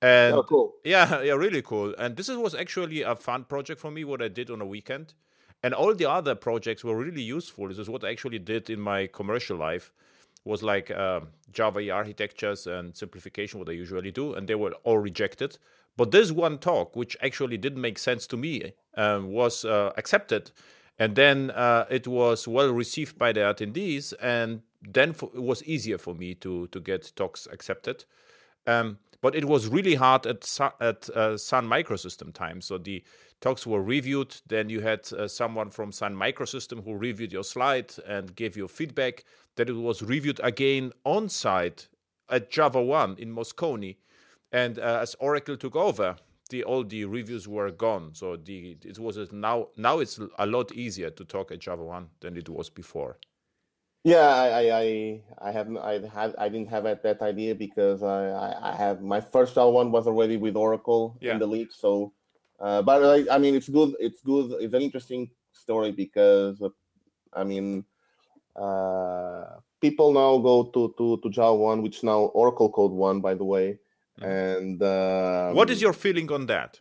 [0.01, 0.75] And oh, cool.
[0.83, 1.95] Yeah, yeah, really cool.
[1.97, 4.03] And this was actually a fun project for me.
[4.03, 5.13] What I did on a weekend,
[5.63, 7.69] and all the other projects were really useful.
[7.69, 9.91] This is what I actually did in my commercial life.
[10.45, 11.21] Was like uh,
[11.53, 15.57] Java architectures and simplification, what I usually do, and they were all rejected.
[15.95, 20.51] But this one talk, which actually didn't make sense to me, um, was uh, accepted.
[20.99, 24.13] And then uh, it was well received by the attendees.
[24.21, 28.05] And then for, it was easier for me to, to get talks accepted.
[28.67, 32.59] Um, but it was really hard at, at uh, Sun Microsystem time.
[32.59, 33.03] So the
[33.43, 34.35] talks were reviewed.
[34.47, 38.67] Then you had uh, someone from Sun Microsystem who reviewed your slide and gave you
[38.67, 39.25] feedback.
[39.55, 41.89] That it was reviewed again on site
[42.27, 43.97] at Java One in Moscone
[44.53, 46.15] and uh, as Oracle took over,
[46.49, 48.11] the all the reviews were gone.
[48.13, 51.83] So the it was a, now now it's a lot easier to talk at Java
[51.83, 53.17] One than it was before.
[54.03, 58.75] Yeah, I I I haven't I had I didn't have that idea because I I
[58.75, 61.33] have my first Java One was already with Oracle yeah.
[61.33, 61.73] in the league.
[61.73, 62.13] So,
[62.59, 66.69] uh, but I, I mean it's good it's good it's an interesting story because uh,
[67.33, 67.85] I mean
[68.55, 69.45] uh,
[69.81, 73.45] people now go to to to Java One, which now Oracle Code One by the
[73.45, 73.79] way
[74.19, 74.29] Mm-hmm.
[74.29, 76.79] And um, what is your feeling on that?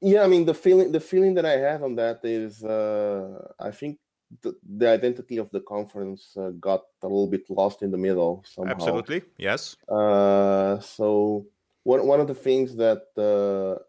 [0.00, 3.70] Yeah, I mean the feeling the feeling that I have on that is uh, I
[3.70, 3.98] think
[4.42, 8.42] the, the, identity of the conference uh, got a little bit lost in the middle
[8.48, 8.72] somehow.
[8.72, 9.76] Absolutely, yes.
[9.88, 11.46] Uh, so
[11.84, 13.80] one one of the things that uh,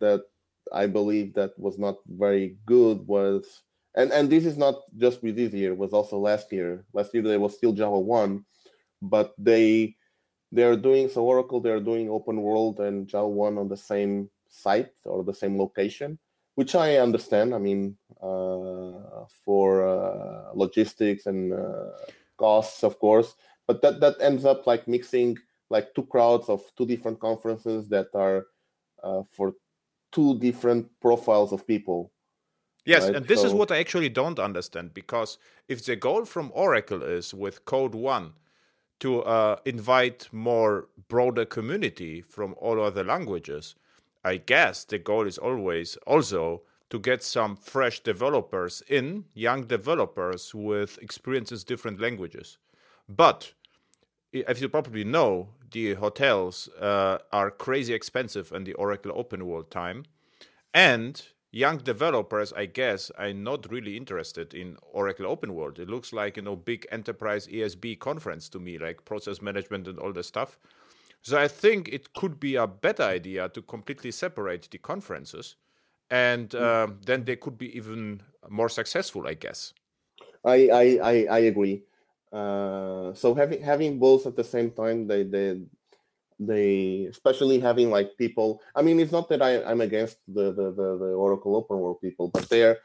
[0.00, 0.22] that
[0.72, 3.62] I believe that was not very good was
[3.96, 7.22] and and this is not just with this year was also last year last year
[7.22, 8.44] there was still java 1
[9.02, 9.94] but they
[10.54, 11.60] they're doing so Oracle.
[11.60, 16.16] They're doing open world and Java one on the same site or the same location,
[16.54, 17.52] which I understand.
[17.52, 21.90] I mean, uh, for uh, logistics and uh,
[22.38, 23.34] costs, of course,
[23.66, 25.36] but that that ends up like mixing
[25.70, 28.46] like two crowds of two different conferences that are
[29.02, 29.54] uh, for
[30.14, 32.12] two different profiles of people.
[32.86, 33.16] Yes, right?
[33.16, 37.02] and this so, is what I actually don't understand because if the goal from Oracle
[37.02, 38.34] is with Code One
[39.00, 43.74] to uh, invite more broader community from all other languages.
[44.24, 50.54] I guess the goal is always also to get some fresh developers in, young developers
[50.54, 52.58] with experiences different languages.
[53.08, 53.52] But
[54.46, 59.70] as you probably know, the hotels uh, are crazy expensive in the Oracle Open World
[59.70, 60.04] time,
[60.72, 65.78] and young developers, I guess, are not really interested in Oracle Open World.
[65.80, 69.98] It looks like you know big enterprise ESB conference to me, like process management and
[69.98, 70.58] all the stuff.
[71.22, 75.56] So I think it could be a better idea to completely separate the conferences,
[76.10, 79.74] and uh, then they could be even more successful, I guess.
[80.44, 81.82] I I I, I agree.
[82.34, 85.60] Uh, so having having both at the same time, they they
[86.40, 90.72] they especially having like people i mean it's not that I, i'm against the, the
[90.72, 92.78] the, the oracle open world people but they're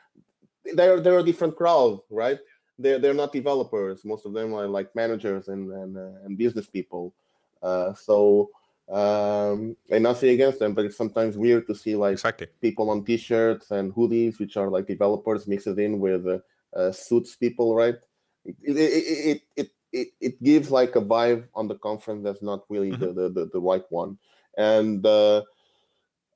[0.76, 2.40] they're they're a different crowd right?
[2.78, 4.06] They're they're not developers.
[4.06, 7.14] Most of them are like managers and and, uh, and business people.
[7.62, 8.50] Uh, so
[8.90, 12.48] um and nothing against them but it's sometimes weird to see like exactly.
[12.60, 16.40] people on t-shirts and hoodies which are like developers mixed in with uh,
[16.76, 17.98] uh suits people right
[18.46, 22.92] it it, it, it it, gives like a vibe on the conference that's not really
[22.92, 23.16] mm-hmm.
[23.16, 24.18] the, the, the, right one.
[24.58, 25.44] And uh,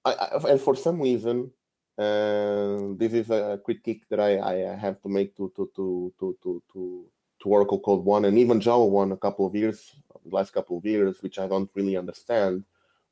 [0.05, 1.51] I, I, and for some reason,
[1.97, 6.37] and this is a critique that I, I have to make to to to to
[6.41, 7.05] to to,
[7.41, 9.93] to Oracle Code One and even Java One a couple of years,
[10.25, 12.63] last couple of years, which I don't really understand.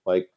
[0.06, 0.30] Like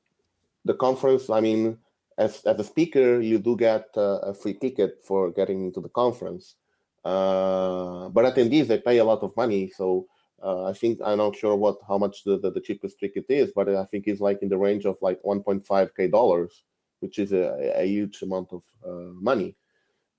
[0.64, 1.78] the conference, I mean,
[2.18, 5.88] as as a speaker, you do get uh, a free ticket for getting into the
[5.88, 6.56] conference,
[7.04, 10.06] uh, but attendees they pay a lot of money, so
[10.42, 13.52] uh, I think I'm not sure what how much the, the, the, cheapest ticket is,
[13.54, 16.64] but I think it's like in the range of like 1.5k dollars,
[17.00, 19.54] which is a, a huge amount of uh, money.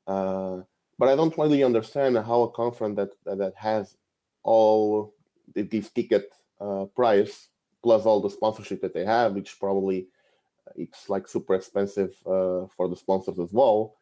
[0.07, 0.61] Uh,
[0.97, 3.97] but I don't really understand how a conference that that has
[4.43, 5.13] all
[5.53, 7.49] these ticket uh, price
[7.83, 10.07] plus all the sponsorship that they have, which probably
[10.75, 13.95] it's like super expensive for the sponsors as well.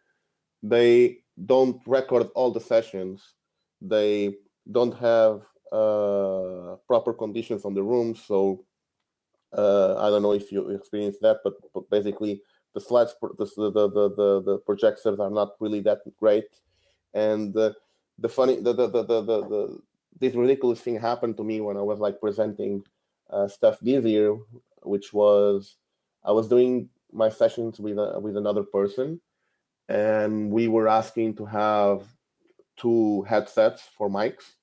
[0.61, 3.35] They don't record all the sessions.
[3.81, 4.35] They
[4.71, 5.41] don't have
[5.71, 8.15] uh, proper conditions on the room.
[8.15, 8.65] So
[9.51, 12.41] uh, I don't know if you experienced that, but, but basically
[12.73, 16.45] the slides, the, the, the, the, projectors are not really that great.
[17.13, 17.73] And uh,
[18.17, 19.79] the funny, the, the, the, the, the,
[20.19, 22.83] this ridiculous thing happened to me when I was like presenting
[23.29, 24.37] uh, stuff this year,
[24.81, 25.77] which was
[26.23, 29.19] I was doing my sessions with a, with another person,
[29.89, 32.03] and we were asking to have
[32.77, 34.53] two headsets for mics,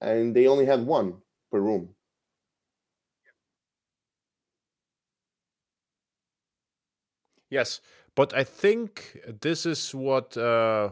[0.00, 1.14] and they only had one
[1.50, 1.94] per room.
[7.50, 7.80] Yes,
[8.14, 10.90] but I think this is what uh,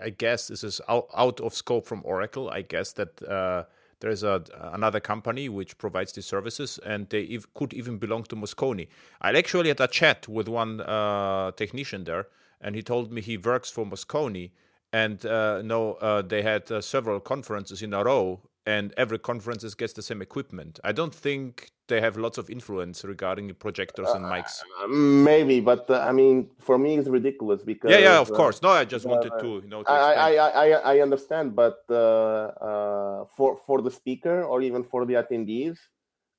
[0.00, 2.50] I guess this is out, out of scope from Oracle.
[2.50, 3.64] I guess that uh,
[4.00, 8.24] there is a another company which provides these services, and they ev- could even belong
[8.24, 8.88] to Moscone.
[9.20, 12.26] I actually had a chat with one uh, technician there,
[12.60, 14.50] and he told me he works for Moscone,
[14.92, 19.74] and uh, no, uh, they had uh, several conferences in a row, and every conference
[19.74, 20.80] gets the same equipment.
[20.84, 24.60] I don't think they have lots of influence regarding projectors and mics.
[24.82, 28.34] Uh, maybe, but uh, I mean, for me, it's ridiculous because yeah, yeah, of uh,
[28.34, 28.62] course.
[28.62, 29.82] No, I just wanted to you know.
[29.82, 34.82] To I, I, I, I understand, but uh, uh, for for the speaker or even
[34.84, 35.78] for the attendees,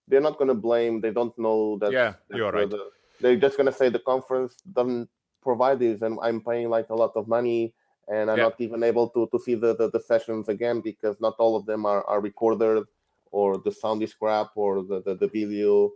[0.08, 1.02] they're not going to blame.
[1.02, 1.92] They don't know that.
[1.92, 2.70] Yeah, you're right.
[2.70, 5.10] The, they're just going to say the conference doesn't
[5.42, 7.74] provide this, and I'm paying like a lot of money
[8.12, 8.44] and I'm yeah.
[8.44, 11.66] not even able to, to see the, the, the, sessions again because not all of
[11.66, 12.84] them are, are recorded
[13.32, 15.92] or the sound is crap or the, the, the video.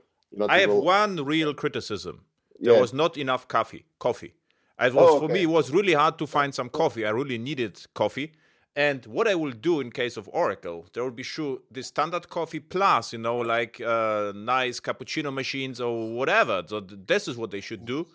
[0.48, 2.22] I have one real criticism.
[2.60, 2.80] There yeah.
[2.80, 3.86] was not enough coffee.
[4.00, 4.34] Coffee.
[4.80, 5.28] It was oh, okay.
[5.28, 5.44] for me.
[5.44, 7.06] It was really hard to find some coffee.
[7.06, 8.32] I really needed coffee.
[8.78, 12.30] And what I will do in case of Oracle, there will be sure the standard
[12.30, 16.64] coffee plus, you know, like uh, nice cappuccino machines or whatever.
[16.66, 18.08] So this is what they should do.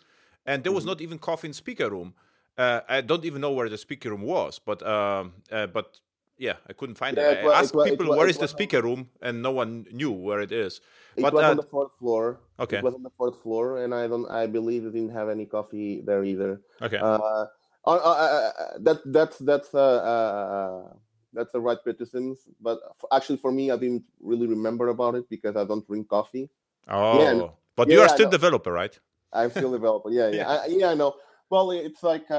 [0.44, 0.90] And there was mm-hmm.
[0.90, 2.14] not even coffee in speaker room.
[2.60, 5.98] Uh, I don't even know where the speaker room was, but um, uh, but
[6.36, 7.38] yeah, I couldn't find yeah, it.
[7.38, 9.08] it was, I asked it people, was, where is the speaker room?
[9.22, 10.82] And no one knew where it is.
[11.16, 12.40] It but, was uh, on the fourth floor.
[12.58, 12.76] Okay.
[12.76, 14.30] It was on the fourth floor, and I don't.
[14.30, 16.60] I believe it didn't have any coffee there either.
[16.82, 16.98] Okay.
[16.98, 17.46] Uh,
[17.86, 20.84] uh, uh, uh that that's that's uh,
[21.32, 22.36] that's the right criticism.
[22.60, 22.78] But
[23.10, 26.50] actually, for me, I didn't really remember about it because I don't drink coffee.
[26.88, 28.92] Oh, yeah, but yeah, you are still developer, right?
[29.32, 30.10] I'm still developer.
[30.10, 30.48] Yeah, yeah, yeah.
[30.48, 30.90] I, yeah.
[30.90, 31.14] I know.
[31.50, 32.30] Well, it's like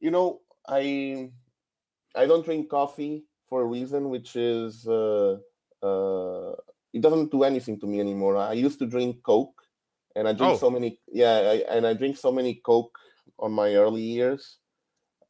[0.00, 1.30] you know, I
[2.16, 5.36] I don't drink coffee for a reason, which is uh,
[5.82, 6.52] uh,
[6.92, 8.36] it doesn't do anything to me anymore.
[8.36, 9.62] I used to drink Coke,
[10.16, 10.56] and I drink oh.
[10.56, 10.98] so many.
[11.12, 12.98] Yeah, I, and I drink so many Coke
[13.38, 14.58] on my early years.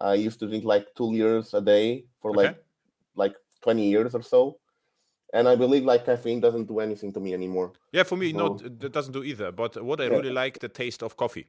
[0.01, 2.37] I used to drink like two liters a day for okay.
[2.39, 2.65] like
[3.17, 4.59] like twenty years or so,
[5.35, 7.73] and I believe like caffeine doesn't do anything to me anymore.
[7.93, 9.53] Yeah, for me, so, not it doesn't do either.
[9.53, 10.17] But what I yeah.
[10.17, 11.49] really like the taste of coffee.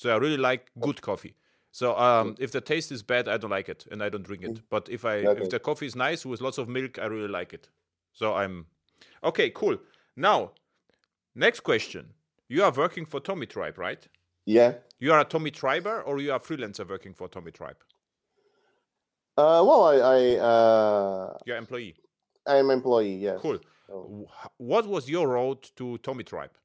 [0.00, 1.34] So I really like good coffee.
[1.72, 4.42] So um, if the taste is bad, I don't like it and I don't drink
[4.42, 4.54] it.
[4.54, 4.62] Mm.
[4.70, 5.42] But if I okay.
[5.42, 7.68] if the coffee is nice with lots of milk, I really like it.
[8.14, 8.64] So I'm
[9.22, 9.50] okay.
[9.50, 9.76] Cool.
[10.16, 10.52] Now,
[11.34, 12.14] next question.
[12.48, 14.08] You are working for Tomitribe, right?
[14.46, 14.72] Yeah.
[14.98, 17.80] You are a Tomitriber or you are a freelancer working for Tomitribe?
[19.36, 21.94] Uh, well, I, I uh, you're employee.
[22.46, 23.16] I'm employee.
[23.16, 23.38] Yes.
[23.42, 23.58] Cool.
[23.86, 24.26] So.
[24.56, 26.56] What was your road to Tomitribe?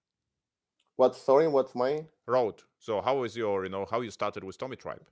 [0.98, 1.48] What sorry?
[1.48, 2.62] What's my road?
[2.80, 5.06] So how is your you know how you started with Tomitribe?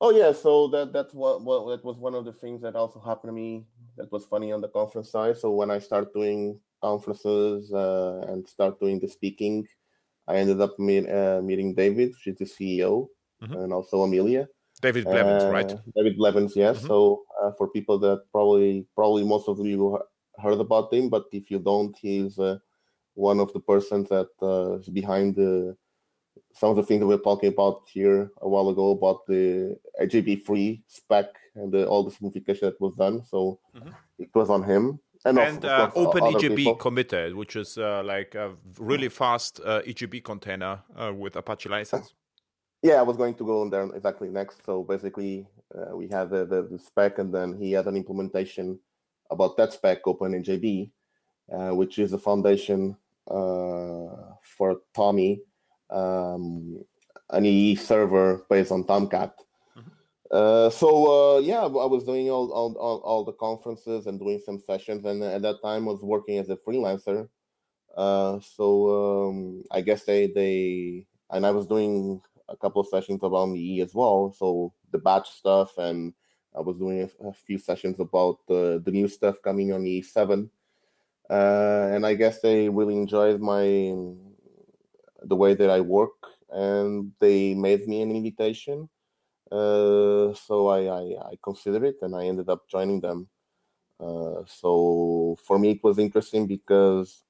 [0.00, 2.98] Oh yeah, so that that's what, what that was one of the things that also
[2.98, 5.36] happened to me that was funny on the conference side.
[5.38, 9.66] So when I start doing conferences uh, and start doing the speaking,
[10.26, 13.06] I ended up meet, uh, meeting David, she's the CEO,
[13.42, 13.54] mm-hmm.
[13.54, 14.48] and also Amelia.
[14.80, 15.72] David Blevins, uh, right?
[15.94, 16.78] David Blevins, yes.
[16.78, 16.86] Mm-hmm.
[16.88, 20.00] So uh, for people that probably probably most of you
[20.42, 22.58] heard about him, but if you don't, he's uh,
[23.14, 25.76] one of the persons that uh, is behind the
[26.54, 29.76] some of the things that we are talking about here a while ago about the
[30.00, 33.24] EJB3 spec and the, all the simplification that was done.
[33.24, 33.90] So mm-hmm.
[34.18, 35.00] it was on him.
[35.24, 40.24] And, and uh, Open EJB committed, which is uh, like a really fast uh, EJB
[40.24, 42.12] container uh, with Apache license.
[42.82, 44.64] Yeah, I was going to go on there exactly next.
[44.66, 48.80] So basically, uh, we have the, the, the, spec, and then he had an implementation
[49.30, 50.90] about that spec, Open EJB,
[51.52, 52.96] uh, which is the foundation
[53.26, 55.40] for TomEE
[55.92, 56.84] um,
[57.30, 59.34] an EE server based on Tomcat.
[59.76, 59.88] Mm-hmm.
[60.30, 64.40] Uh, so uh, yeah, I was doing all, all, all, all, the conferences and doing
[64.44, 67.28] some sessions, and at that time was working as a freelancer.
[67.96, 73.20] Uh, so um, I guess they they and I was doing a couple of sessions
[73.22, 74.34] around the E as well.
[74.36, 76.14] So the batch stuff, and
[76.56, 80.48] I was doing a, a few sessions about uh, the new stuff coming on E7.
[81.32, 83.64] Uh, and I guess they really enjoyed my
[85.22, 86.18] the way that I work,
[86.50, 88.90] and they made me an invitation.
[89.50, 93.28] Uh, so I, I, I considered it, and I ended up joining them.
[93.98, 97.24] Uh, so for me, it was interesting because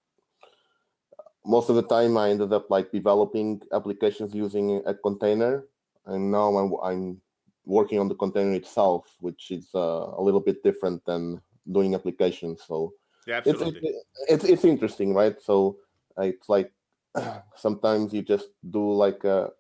[1.47, 5.67] most of the time I ended up like developing applications using a container,
[6.07, 7.21] and now I'm, I'm
[7.67, 11.41] working on the container itself, which is uh, a little bit different than
[11.71, 12.63] doing applications.
[12.67, 12.95] So
[13.27, 15.37] yeah, absolutely, it's, it's, it's interesting, right?
[15.41, 15.77] So
[16.19, 16.73] it's like
[17.57, 19.51] sometimes you just do like a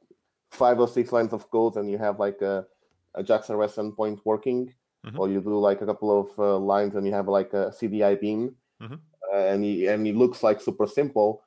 [0.50, 2.66] five or six lines of code and you have like a,
[3.14, 4.72] a JAX-RS endpoint working,
[5.06, 5.18] mm-hmm.
[5.18, 8.20] or you do like a couple of uh, lines and you have like a CDI
[8.20, 8.94] bean, mm-hmm.
[9.32, 11.42] uh, and he, and it looks like super simple,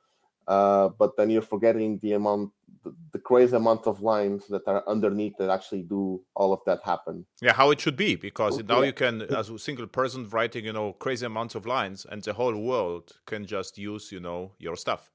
[0.48, 2.50] uh, but then you're forgetting the amount,
[2.86, 6.80] the, the, crazy amount of lines that are underneath that actually do all of that
[6.84, 7.26] happen.
[7.42, 10.72] Yeah, how it should be, because now you can, as a single person, writing you
[10.72, 14.76] know crazy amounts of lines, and the whole world can just use you know your
[14.76, 15.10] stuff.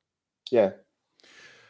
[0.51, 0.71] Yeah.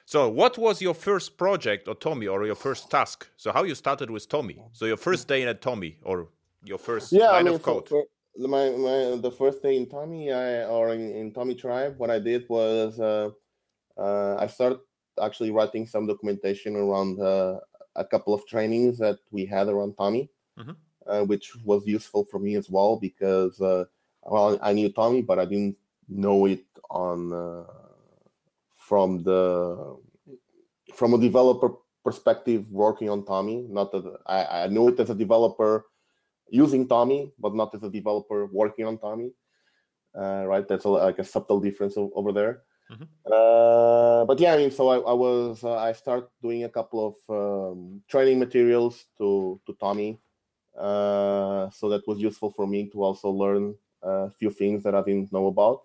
[0.05, 3.29] So, what was your first project or TomEE, or your first task?
[3.37, 4.61] So, how you started with TomEE?
[4.73, 6.27] So, your first day at TomEE, or
[6.65, 7.87] your first yeah, line I mean, of code?
[7.87, 8.03] For,
[8.35, 12.19] for my, my the first day in TomEE, I, or in, in Tomitribe, what I
[12.19, 13.29] did was uh,
[13.97, 14.79] uh, I started
[15.21, 17.59] actually writing some documentation around uh,
[17.95, 20.71] a couple of trainings that we had around TomEE, mm-hmm.
[21.07, 23.83] Uh, which was useful for me as well because uh,
[24.23, 25.75] well I knew TomEE, but I didn't
[26.07, 27.63] know it on uh,
[28.77, 29.97] from the
[30.93, 31.69] from a developer
[32.03, 33.69] perspective working on TomEE.
[33.69, 35.85] Not that I, I know it as a developer
[36.49, 39.33] using TomEE, but not as a developer working on TomEE.
[40.13, 42.63] Uh, right, that's a, like a subtle difference over there.
[42.91, 43.03] Mm-hmm.
[43.25, 47.07] Uh, but yeah, I mean, so I, I was uh, I start doing a couple
[47.07, 50.19] of um, training materials to to TomEE,
[50.77, 55.03] uh, so that was useful for me to also learn a few things that I
[55.03, 55.83] didn't know about.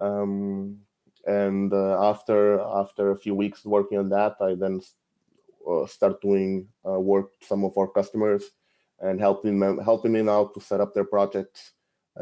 [0.00, 0.80] Um,
[1.26, 4.80] and uh, after after a few weeks working on that i then
[5.68, 8.52] uh, start doing uh, work some of our customers
[9.00, 11.72] and helping them helping them out to set up their projects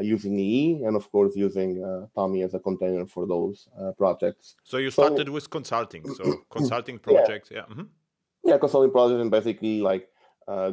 [0.01, 4.57] using EE and of course using uh, TomEE as a container for those uh, projects.
[4.63, 7.83] So you started so, with consulting, so consulting projects, yeah, yeah, mm-hmm.
[8.45, 10.09] yeah consulting projects and basically like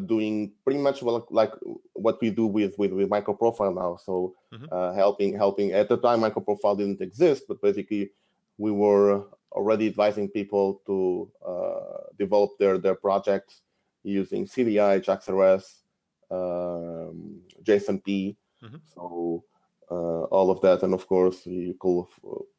[0.06, 1.52] doing pretty much well, like
[1.94, 3.98] what we do with with, with microprofile now.
[3.98, 4.96] So mm-hmm.
[4.96, 8.12] helping helping at the time microprofile didn't exist, but basically
[8.58, 13.62] we were already advising people to uh, develop their, their projects
[14.04, 15.82] using CDI, JAX-RS,
[16.30, 18.36] um, JSONP.
[18.64, 18.78] Mm-hmm.
[18.94, 19.44] So
[19.92, 22.06] uh, all of that, and of course you could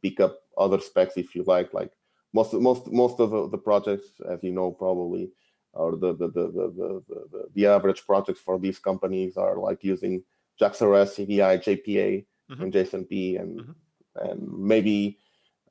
[0.02, 1.72] pick up other specs if you like.
[1.72, 1.92] Like
[2.32, 5.30] most most most of the, the projects, as you know, probably
[5.72, 10.22] or the the, the the, the, the, average projects for these companies are like using
[10.58, 12.62] JAX-RS, CDI, JPA, mm-hmm.
[12.62, 14.28] and JSONP, and mm-hmm.
[14.28, 15.18] and maybe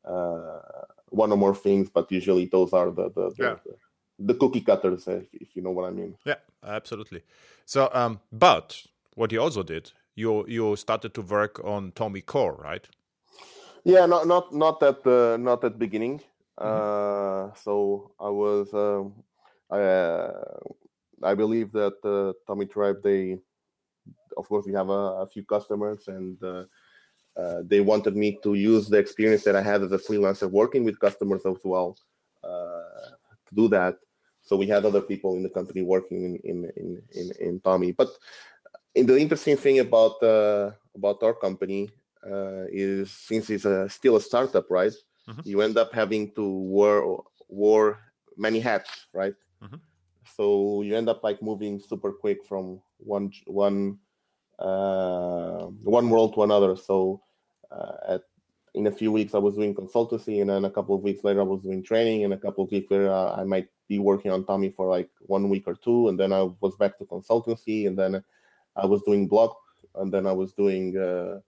[0.06, 0.60] uh,
[1.10, 3.56] one or more things, but usually those are the the, the, yeah.
[3.66, 3.76] the,
[4.20, 6.16] the cookie cutters, if, if, you know what I mean.
[6.26, 7.24] Yeah, absolutely.
[7.66, 8.84] So, um, but
[9.16, 12.88] what you also did, you you started to work on TomEE Core, right?
[13.84, 16.22] Yeah, not not not at the not at beginning.
[16.60, 17.52] Mm-hmm.
[17.52, 19.14] Uh, so I was um,
[19.70, 20.60] I uh,
[21.24, 23.40] I believe that uh, Tomitribe they
[24.38, 26.64] of course we have a, a few customers and uh,
[27.38, 30.84] uh, they wanted me to use the experience that I had as a freelancer working
[30.84, 31.98] with customers as well
[32.44, 33.12] uh,
[33.48, 33.98] to do that.
[34.42, 37.98] So we had other people in the company working in in in in, in TomEE.
[37.98, 38.10] But
[38.96, 41.90] in the interesting thing about uh, about our company
[42.26, 44.94] uh, is since it's a, still a startup, right?
[45.28, 45.42] Mm-hmm.
[45.44, 47.04] You end up having to wear
[47.50, 48.00] wear
[48.38, 49.36] many hats, right?
[49.62, 49.76] Mm-hmm.
[50.36, 54.00] So you end up like moving super quick from one one
[54.60, 56.76] uh, one world to another.
[56.76, 57.22] So
[57.72, 58.22] uh, at
[58.74, 61.42] in a few weeks I was doing consultancy, and then a couple of weeks later
[61.42, 64.44] I was doing training, and a couple of weeks later I might be working on
[64.46, 67.98] TomEE for like one week or two, and then I was back to consultancy, and
[67.98, 68.24] then
[68.76, 69.52] I was doing blog,
[69.96, 71.40] and then I was doing uh,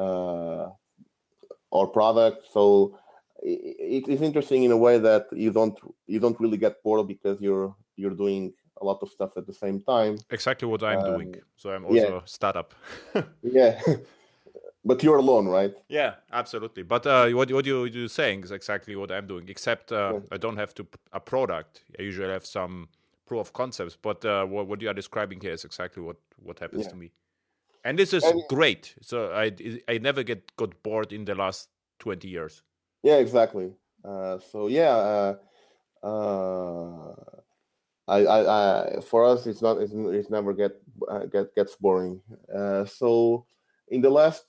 [0.00, 0.70] uh,
[1.72, 2.46] our product.
[2.52, 2.98] So
[3.42, 7.40] it, it's interesting in a way that you don't you don't really get bored because
[7.40, 10.18] you're you're doing a lot of stuff at the same time.
[10.30, 11.34] Exactly what I'm um, doing.
[11.56, 12.24] So I'm also yeah.
[12.24, 12.74] a startup.
[13.42, 13.80] yeah.
[14.84, 15.74] but you're alone, right?
[15.88, 16.82] Yeah, absolutely.
[16.82, 19.48] But uh, what what you you're saying is exactly what I'm doing.
[19.48, 20.20] Except uh, yeah.
[20.32, 21.82] I don't have to a product.
[21.98, 22.88] I usually have some
[23.26, 23.96] proof of concepts.
[24.00, 26.90] But uh, what what you are describing here is exactly what what happens yeah.
[26.90, 27.12] to me.
[27.84, 28.94] And this is and, great.
[29.02, 29.52] So I
[29.88, 31.68] I never get got bored in the last
[31.98, 32.62] twenty years.
[33.02, 33.72] Yeah, exactly.
[34.04, 35.36] Uh, so yeah, uh,
[36.06, 37.14] uh,
[38.06, 40.72] I, I, I, for us, it's not, it's, it's never get,
[41.08, 42.20] uh, get gets boring.
[42.54, 43.46] Uh, so
[43.88, 44.44] in the last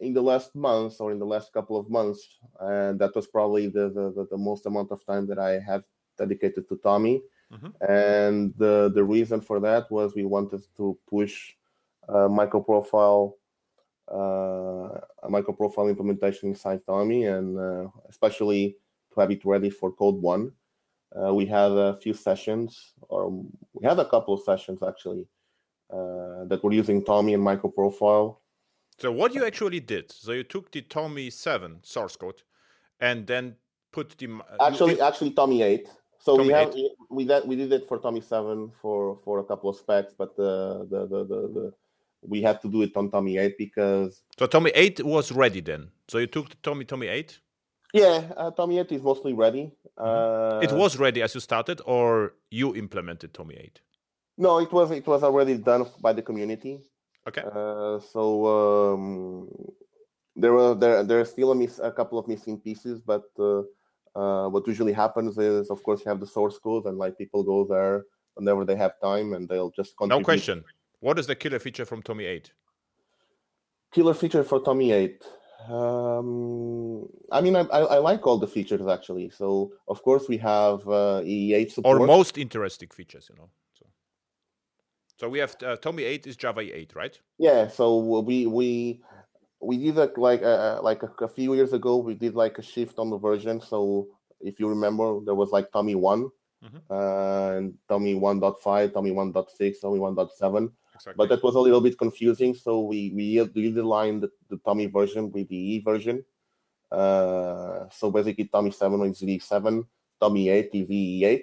[0.00, 3.68] in the last month or in the last couple of months, and that was probably
[3.68, 5.84] the, the, the most amount of time that I have
[6.16, 7.20] dedicated to TomEE.
[7.52, 7.92] Mm-hmm.
[7.92, 11.52] And the the reason for that was we wanted to push
[12.08, 13.34] uh, microprofile
[14.12, 18.76] uh, a microprofile implementation inside TomEE, and uh, especially
[19.12, 20.52] to have it ready for Code One.
[21.14, 23.30] Uh, we had a few sessions, or
[23.72, 25.28] we had a couple of sessions actually,
[25.90, 28.38] uh, that were using TomEE and microprofile.
[28.98, 30.10] So what you actually did?
[30.10, 32.42] So you took the TomEE seven source code,
[33.00, 33.56] and then
[33.92, 34.28] put the
[34.60, 35.88] actually actually TomEE eight.
[36.24, 36.90] So TomEE we have 8.
[37.10, 40.34] we that we did it for TomEE seven for for a couple of specs, but
[40.36, 41.72] the the the, the, the
[42.22, 44.22] we had to do it on TomEE 8 because.
[44.38, 45.90] So TomEE 8 was ready then.
[46.08, 47.38] So you took the TomEE TomEE 8.
[47.92, 49.70] Yeah, uh, TomEE 8 is mostly ready.
[49.98, 53.80] Uh, it was ready as you started, or you implemented TomEE 8?
[54.38, 56.80] No, it was it was already done by the community.
[57.28, 57.42] Okay.
[57.42, 59.48] Uh, so um,
[60.34, 63.24] there were there there are still a, miss, a couple of missing pieces, but
[64.14, 67.42] uh, what usually happens is, of course, you have the source code, and like people
[67.42, 68.04] go there
[68.34, 70.20] whenever they have time, and they'll just contribute.
[70.20, 70.64] No question.
[71.00, 72.52] What is the killer feature from TomEE 8?
[73.92, 75.24] Killer feature for TomEE 8.
[75.68, 79.30] Um, I mean, I, I, like all the features actually.
[79.30, 82.00] So, of course, we have uh, E8 support.
[82.00, 83.50] Or most interesting features, you know.
[83.78, 83.86] So,
[85.18, 87.18] so we have uh, TomEE 8 is Java 8, right?
[87.38, 87.68] Yeah.
[87.68, 89.00] So we we
[89.60, 91.96] we did a, like uh, like a, a, few years ago.
[91.96, 93.60] We did like a shift on the version.
[93.60, 94.08] So
[94.40, 96.28] if you remember, there was like TomEE one,
[96.64, 96.76] mm-hmm.
[96.90, 101.14] uh, and TomEE 1.5, TomEE 1.6, TomEE 1.7 Exactly.
[101.16, 105.30] But that was a little bit confusing, so we we realigned the, the TomEE version
[105.32, 106.24] with the E version.
[106.90, 109.84] Uh, so basically, TomEE 7 is V7,
[110.22, 111.42] TomEE 8 is E8.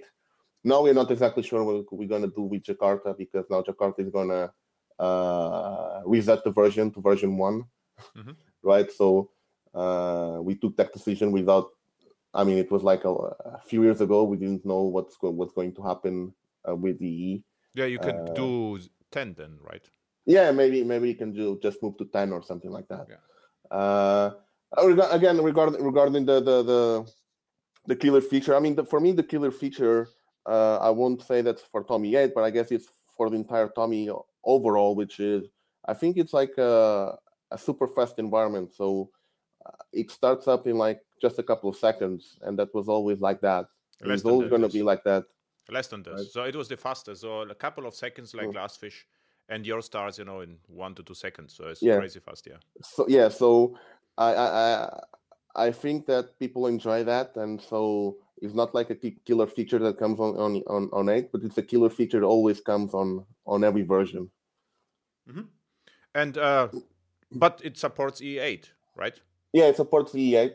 [0.64, 4.00] Now we're not exactly sure what we're going to do with Jakarta because now Jakarta
[4.00, 4.54] is going to
[5.04, 7.66] uh, reset the version to version one,
[8.18, 8.32] mm-hmm.
[8.64, 8.92] right?
[8.92, 9.30] So
[9.74, 11.70] uh, we took that decision without.
[12.34, 14.24] I mean, it was like a, a, few years ago.
[14.24, 16.34] We didn't know what's go, what's going to happen
[16.68, 17.44] uh, with the E.
[17.74, 18.80] Yeah, you can uh, do
[19.12, 19.84] 10 then, right?
[20.26, 23.08] Yeah, maybe maybe you can do just move to 10 or something like that.
[23.10, 23.78] Yeah.
[23.78, 24.32] Uh,
[24.78, 27.12] uh again, regarding regarding the the the,
[27.88, 30.08] the killer feature, I mean, the, for me, the killer feature,
[30.46, 32.88] uh, I won't say that's for TomEE yet, but I guess it's
[33.18, 34.10] for the entire TomEE
[34.44, 35.46] overall, which is,
[35.86, 37.18] I think it's like a,
[37.52, 38.74] a super fast environment.
[38.74, 39.10] So
[39.66, 43.20] uh, it starts up in like just a couple of seconds, and that was always
[43.20, 43.66] like that.
[44.02, 45.26] It's always going to be like that.
[45.70, 46.14] Less than this.
[46.14, 46.28] Right.
[46.28, 47.22] So it was the fastest.
[47.22, 48.80] So a couple of seconds like mm.
[48.80, 49.06] fish,
[49.48, 51.54] and your stars, you know, in one to two seconds.
[51.54, 51.98] So it's yeah.
[51.98, 52.58] crazy fast, yeah.
[52.82, 53.78] So yeah, so
[54.18, 55.00] I I
[55.56, 60.00] I think that people enjoy that, and so it's not like a killer feature that
[60.00, 63.26] comes on on on, on eight, but it's a killer feature that always comes on
[63.46, 64.32] on every version.
[65.30, 65.42] Mm-hmm.
[66.16, 66.70] And uh,
[67.32, 68.66] but it supports E8,
[68.96, 69.20] right?
[69.54, 70.54] Yeah, it supports E8.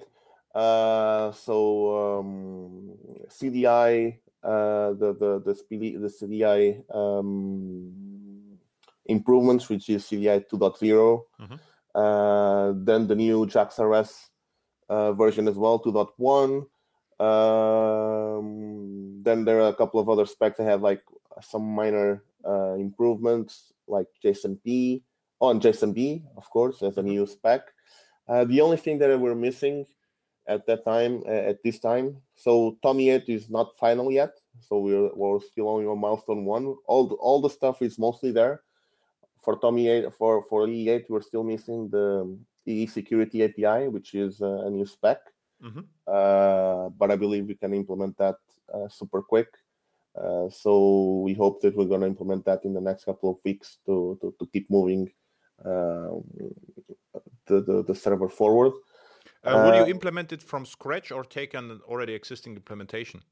[0.55, 2.97] Uh, so um,
[3.29, 7.93] CDI uh, the the the, speedy, the CDI um,
[9.07, 11.23] improvements, which is CDI 2.0.
[11.41, 11.55] Mm-hmm.
[11.95, 14.31] Uh, then the new JAX-RS
[14.89, 16.67] uh, version as well, 2.1.
[17.19, 21.03] Um, then there are a couple of other specs that have like
[21.41, 25.03] some minor uh, improvements, like JSON-P
[25.41, 27.63] on JSON-B, of course, as a new spec.
[28.29, 29.87] Uh, the only thing that we're missing
[30.49, 32.17] at that time, at this time.
[32.35, 34.33] So TomEE 8 is not final yet.
[34.61, 36.77] So we're, we're still only on milestone one.
[36.87, 38.63] All the, all the stuff is mostly there.
[39.43, 44.41] For TomEE 8, for, for E8, we're still missing the EE security API, which is
[44.41, 45.19] a new spec.
[45.63, 45.81] Mm-hmm.
[46.07, 48.37] Uh, but I believe we can implement that
[48.73, 49.49] uh, super quick.
[50.17, 53.37] Uh, so we hope that we're going to implement that in the next couple of
[53.45, 55.11] weeks to, to, to keep moving
[55.63, 56.23] the,
[57.47, 58.73] the, the server forward.
[59.45, 63.23] Uh, will you uh, implement it from scratch or take an already existing implementation?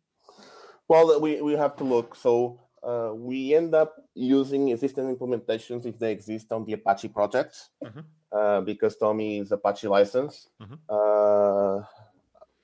[0.86, 2.14] Well, we, we have to look.
[2.14, 7.70] So uh, we end up using existing implementations if they exist on the Apache projects,
[7.82, 8.00] mm-hmm.
[8.30, 10.48] uh, because TomEE is Apache license.
[10.62, 10.74] Mm-hmm.
[10.88, 11.84] Uh,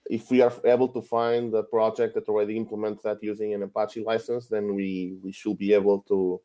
[0.06, 4.04] if we are able to find a project that already implements that using an Apache
[4.04, 6.40] license, then we, we should be able to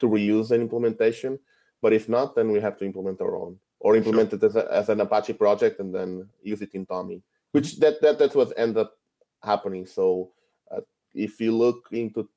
[0.00, 1.38] to reuse an implementation.
[1.82, 4.38] But if not, then we have to implement our own or implement sure.
[4.38, 7.22] it as, a, as an Apache project and then use it in TomEE,
[7.52, 8.98] which that, that that's what ended up
[9.42, 9.86] happening.
[9.86, 10.32] So
[10.70, 10.80] uh,
[11.14, 12.28] if you look into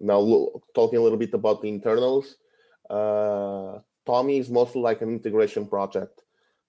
[0.00, 2.36] now look, talking a little bit about the internals,
[2.88, 6.22] uh, TomEE is mostly like an integration project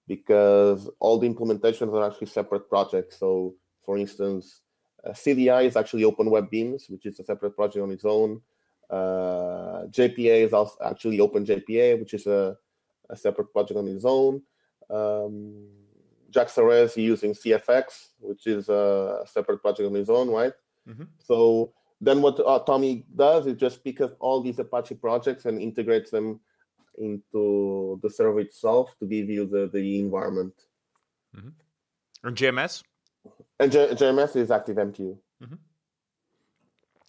[0.06, 3.18] because all the implementations are actually separate projects.
[3.18, 3.54] So
[3.84, 4.62] for instance,
[5.04, 8.40] Uh, CDI is actually Open Web Beans, which is a separate project on its own.
[8.92, 12.56] Uh, JPA is also actually Open JPA, which is a,
[13.08, 14.42] a separate project on its own.
[14.90, 15.66] Um,
[16.30, 17.84] JAX-RS using CXF,
[18.20, 20.52] which is a separate project on its own, right?
[20.88, 21.04] Mm-hmm.
[21.18, 21.72] So
[22.02, 26.10] then what uh, TomEE does is just pick up all these Apache projects and integrates
[26.10, 26.40] them
[26.98, 30.52] into the server itself to give you the, the environment.
[31.34, 31.48] Mm-hmm.
[32.24, 32.82] And JMS?
[33.58, 35.16] And J- JMS is ActiveMQ.
[35.42, 35.54] Mm-hmm.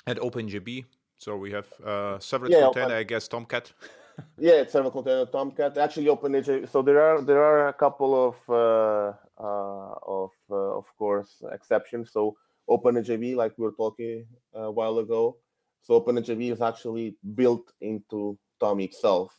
[0.08, 0.86] And OpenEJB.
[1.24, 2.95] So we have uh, several yeah, container.
[2.95, 3.71] I guess, Tomcat.
[4.38, 5.78] yeah, it's several container Tomcat.
[5.78, 6.67] Actually, OpenEJB.
[6.67, 12.11] So there are there are a couple of uh, uh, of uh, of course exceptions.
[12.11, 12.36] So
[12.69, 15.38] OpenEJB, like we were talking a while ago.
[15.82, 19.34] So OpenEJB is actually built into TomEE itself.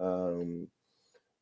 [0.00, 0.68] Um,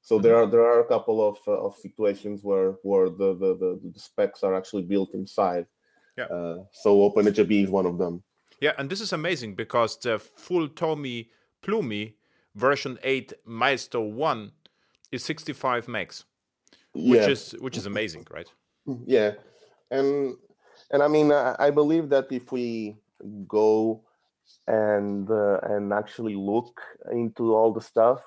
[0.01, 3.51] so there are there are a couple of uh, of situations where where the, the,
[3.61, 5.67] the, the, specs are actually built inside.
[6.17, 6.25] Yeah.
[6.25, 8.23] Uh, so OpenEJB is one of them.
[8.63, 11.31] Yeah, and this is amazing because the full TomEE
[11.63, 12.13] Plume
[12.55, 14.53] version 8 milestone 1
[15.11, 16.23] is 65 megs.
[16.95, 17.29] Which yeah.
[17.29, 18.47] is which is amazing, right?
[19.05, 19.33] Yeah.
[19.91, 20.37] And
[20.93, 22.99] and I mean I, I believe that if we
[23.49, 24.05] go
[24.69, 28.21] and uh, and actually look into all the stuff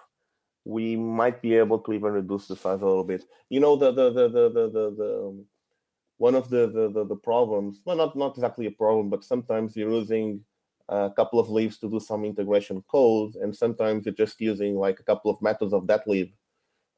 [0.65, 3.23] we might be able to even reduce the size a little bit.
[3.49, 5.45] You know, the the the the the, the, the um,
[6.17, 9.75] one of the, the, the the problems, well, not not exactly a problem, but sometimes
[9.75, 10.41] you're using
[10.87, 14.99] a couple of libs to do some integration code, and sometimes you're just using like
[14.99, 16.29] a couple of methods of that lib,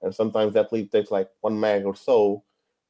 [0.01, 2.43] and sometimes that lib takes like one meg or so.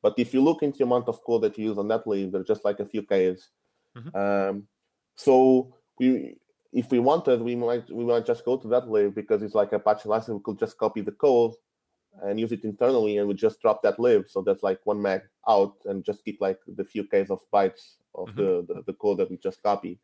[0.04, 2.32] But if you look into the amount of code that you use on that lib,
[2.32, 3.50] they're just like a few k's.
[3.98, 4.18] Mm-hmm.
[4.18, 4.68] Um,
[5.16, 6.38] so we
[6.74, 9.72] if we wanted, we might we might just go to that lib because it's like
[9.72, 10.36] Apache license.
[10.36, 11.54] We could just copy the code
[12.24, 14.30] and use it internally, and we just drop that lib.
[14.30, 17.96] So that's like one meg out, and just keep like the few k's of bytes
[18.16, 18.38] of mm-hmm.
[18.38, 20.00] the, the, the code that we just copy.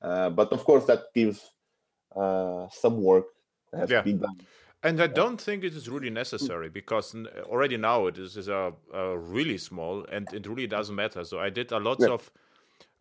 [0.00, 1.52] Uh, but of course, that gives
[2.16, 3.26] uh, some work
[3.72, 3.98] that has yeah.
[3.98, 4.40] to be done.
[4.84, 8.72] And I don't think it is really necessary because already now it is, is a,
[8.92, 11.22] a, really small and it really doesn't matter.
[11.24, 12.08] So I did a lot yeah.
[12.08, 12.32] of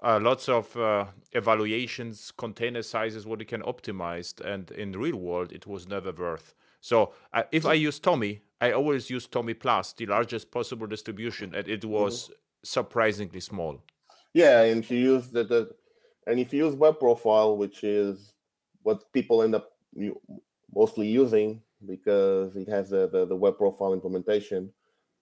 [0.03, 5.51] uh, lots of uh, evaluations, container sizes, what you can optimize, and in real world,
[5.51, 6.55] it was never worth.
[6.81, 11.55] So uh, if I use TomEE, I always use TomEE Plus, the largest possible distribution,
[11.55, 12.33] and it was mm-hmm.
[12.63, 13.81] surprisingly small.
[14.33, 15.69] Yeah, and if you use the, the
[16.27, 18.33] and if you use web profile, which is
[18.83, 19.71] what people end up
[20.73, 24.71] mostly using because it has the, the, the web profile implementation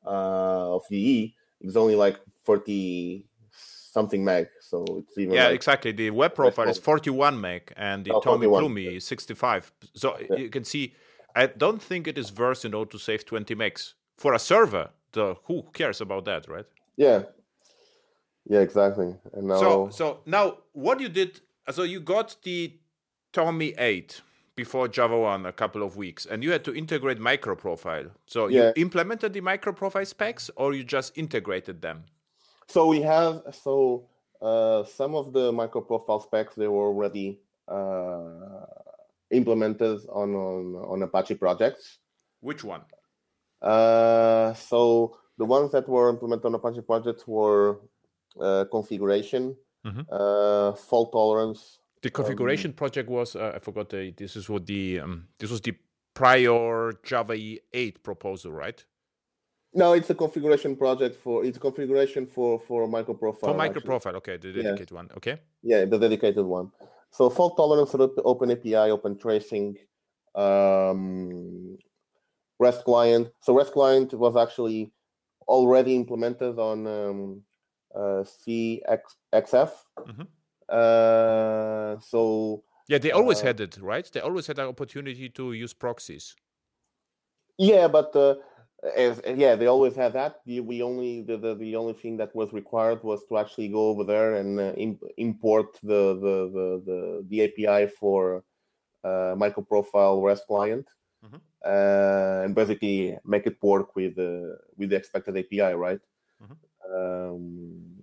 [0.05, 4.47] uh, of VE, it's only like 40 something meg.
[4.61, 5.91] So it's even yeah, like exactly.
[5.91, 9.71] The web profile is 41 meg, and the oh, TomEE Plume is 65.
[9.95, 10.35] So yeah.
[10.37, 10.93] you can see,
[11.35, 14.89] I don't think it is worth you know to save 20 megs for a server.
[15.11, 16.65] The who cares about that, right?
[16.95, 17.23] Yeah,
[18.45, 19.15] yeah, exactly.
[19.33, 21.41] And now, so so now what you did?
[21.71, 22.73] So you got the
[23.31, 24.21] TomEE 8
[24.55, 28.11] before JavaOne a couple of weeks, and you had to integrate microprofile.
[28.25, 28.71] So yeah.
[28.75, 32.05] you implemented the microprofile specs, or you just integrated them?
[32.67, 34.07] So we have so
[34.41, 38.65] uh, some of the microprofile specs they were already uh,
[39.31, 41.99] implemented on, on on Apache projects.
[42.41, 42.81] Which one?
[43.61, 47.79] Uh, so the ones that were implemented on Apache projects were
[48.39, 49.55] uh, configuration,
[49.85, 50.01] mm-hmm.
[50.11, 51.79] uh, fault tolerance.
[52.01, 55.51] The configuration um, project was uh, I forgot the this is what the um, this
[55.51, 55.73] was the
[56.13, 57.35] prior Java
[57.73, 58.83] 8 proposal, right?
[59.73, 63.39] No, it's a configuration project for it's a configuration for for microprofile.
[63.39, 64.95] For microprofile, okay, the dedicated yeah.
[64.95, 65.39] one, okay.
[65.61, 66.71] Yeah, the dedicated one.
[67.11, 69.77] So fault tolerance, Open API, Open Tracing,
[70.35, 71.77] um,
[72.59, 73.29] REST client.
[73.41, 74.91] So REST client was actually
[75.47, 77.41] already implemented on um,
[77.95, 79.71] uh, CXF.
[79.97, 80.21] Mm-hmm.
[80.69, 84.09] Uh, so yeah, they always uh, had it, right?
[84.11, 86.35] They always had an opportunity to use proxies.
[87.57, 88.35] Yeah, but uh,
[88.95, 90.41] as, yeah, they always had that.
[90.45, 94.03] We only the, the, the only thing that was required was to actually go over
[94.03, 98.43] there and uh, imp- import the, the the, the the API for
[99.03, 100.87] uh, microprofile REST client,
[101.25, 101.37] mm-hmm.
[101.65, 105.99] uh, and basically make it work with the with the expected API, right?
[106.41, 106.95] Mm-hmm.
[106.95, 107.99] Um,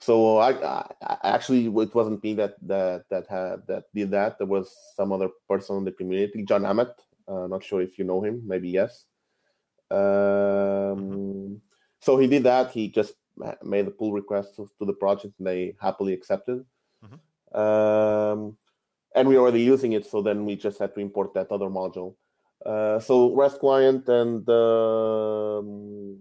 [0.00, 4.38] so I, I, actually it wasn't me that that that had that did that.
[4.38, 6.92] There was some other person in the community, John Ament.
[7.26, 8.42] Uh, not sure if you know him.
[8.46, 9.04] Maybe yes.
[9.90, 11.60] Um,
[12.00, 12.70] so he did that.
[12.70, 13.14] He just
[13.62, 16.64] made a pull request to, to the project, and they happily accepted.
[17.04, 17.58] Mm-hmm.
[17.58, 18.56] Um,
[19.14, 22.14] and we're already using it, so then we just had to import that other module.
[22.64, 26.18] Uh, so REST client and um,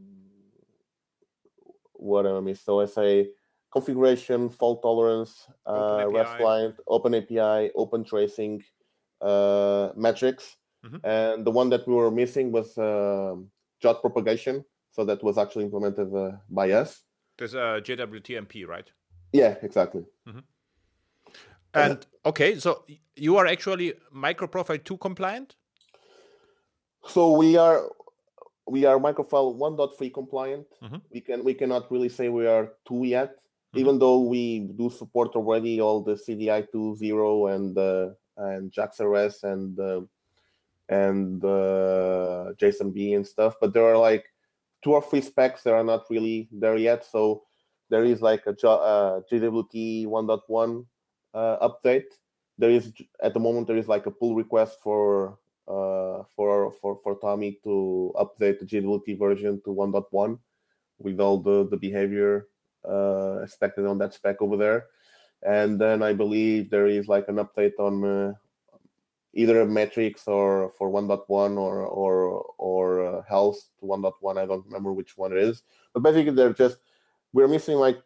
[1.94, 2.54] what am I?
[2.54, 3.30] So I say
[3.72, 8.64] configuration, fault tolerance, uh, REST client, Open API, Open Tracing
[9.22, 10.58] uh, metrics.
[10.86, 10.98] Mm-hmm.
[11.04, 13.36] And the one that we were missing was uh,
[13.84, 14.64] JWT propagation.
[14.92, 17.04] So that was actually implemented uh, by us.
[17.38, 18.90] There's a JWTMP, right?
[19.32, 20.04] Yeah, exactly.
[20.28, 20.40] Mm-hmm.
[21.74, 25.56] And okay, so you are actually microprofile 2 compliant?
[27.06, 27.90] So we are
[28.68, 30.66] we are microprofile 1.3 compliant.
[30.84, 30.98] Mm-hmm.
[31.12, 33.80] We can we cannot really say we are 2 yet, mm-hmm.
[33.80, 39.80] even though we do support already all the CDI 2.0 and uh, and JAX-RS and
[39.80, 40.02] uh,
[40.90, 43.56] and uh, JSONB and stuff.
[43.60, 44.26] But there are like
[44.84, 47.06] two or three specs that are not really there yet.
[47.06, 47.44] So
[47.90, 50.86] there is like a uh, JWT 1.1
[51.34, 52.12] uh, update.
[52.58, 57.00] There is at the moment there is like a pull request for uh, for for
[57.04, 60.40] for TomEE to update the JWT version to 1.1
[61.00, 62.48] with all the the behavior
[62.88, 64.86] uh, expected on that spec over there.
[65.46, 68.34] And then I believe there is like an update on uh,
[69.38, 74.38] either metrics or for 1.1 or or or health to 1.1.
[74.38, 75.64] I don't remember which one it is,
[75.94, 76.80] but basically they're just
[77.32, 78.02] we're missing like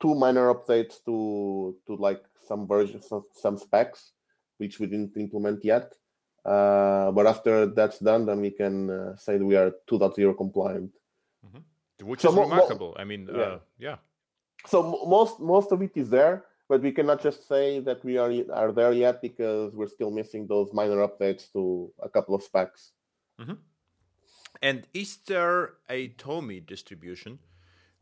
[0.00, 4.12] two minor updates to to like some versions of some specs
[4.56, 5.94] which we didn't implement yet.
[6.44, 10.90] Uh, but after that's done, then we can uh, say we are 2.0 compliant.
[11.46, 12.06] Mm-hmm.
[12.08, 12.94] Which so is mo- remarkable.
[12.96, 13.40] Mo- I mean, yeah.
[13.40, 13.96] Uh, yeah.
[14.66, 18.32] So most most of it is there, but we cannot just say that we are
[18.52, 22.92] are there yet because we're still missing those minor updates to a couple of specs.
[23.40, 23.54] Mm-hmm.
[24.62, 27.38] And is there a TomEE distribution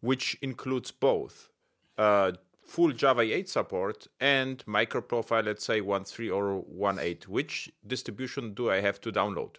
[0.00, 1.50] which includes both
[1.98, 2.32] uh,
[2.64, 6.64] full Java 8 support and microprofile, let's say 1.3 or
[6.94, 7.28] 1.8?
[7.28, 9.56] Which distribution do I have to download?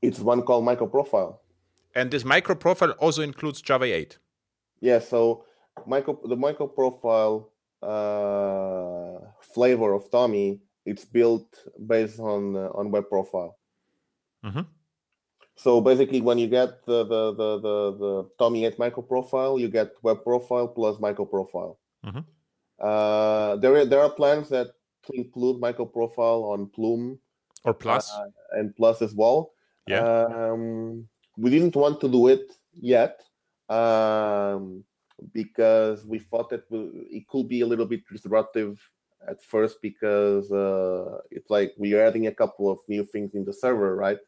[0.00, 1.38] It's one called microprofile.
[1.94, 4.18] And this microprofile also includes Java 8?
[4.80, 5.44] Yeah, so
[5.86, 7.46] micro, the microprofile
[7.82, 11.46] uh, flavor of TomEE, it's built
[11.86, 13.58] based on uh, on web profile.
[14.44, 14.62] Mm-hmm.
[15.56, 19.68] So basically, when you get the the the the, the TomEE 8 micro profile, you
[19.68, 21.78] get web profile plus micro profile.
[22.06, 22.20] Mm-hmm.
[22.78, 24.68] Uh, there there are plans that
[25.12, 27.18] include micro profile on Plume
[27.64, 29.52] or Plus uh, and Plus as well.
[29.86, 30.04] Yeah.
[30.04, 33.20] Um, we didn't want to do it yet.
[33.68, 34.84] Um,
[35.32, 38.78] because we thought that it could be a little bit disruptive
[39.26, 43.44] at first because uh, it's like we are adding a couple of new things in
[43.44, 44.18] the server, right?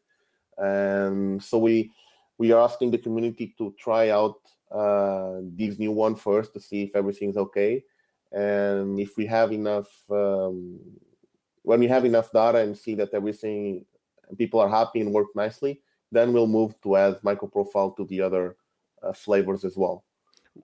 [0.57, 1.91] And so we
[2.37, 4.39] we are asking the community to try out
[4.71, 7.83] uh, this new one first to see if everything's okay,
[8.31, 10.79] and if we have enough um,
[11.63, 13.85] when we have enough data and see that everything
[14.37, 15.81] people are happy and work nicely,
[16.11, 18.55] then we'll move to add microprofile to the other
[19.03, 20.03] uh, flavors as well.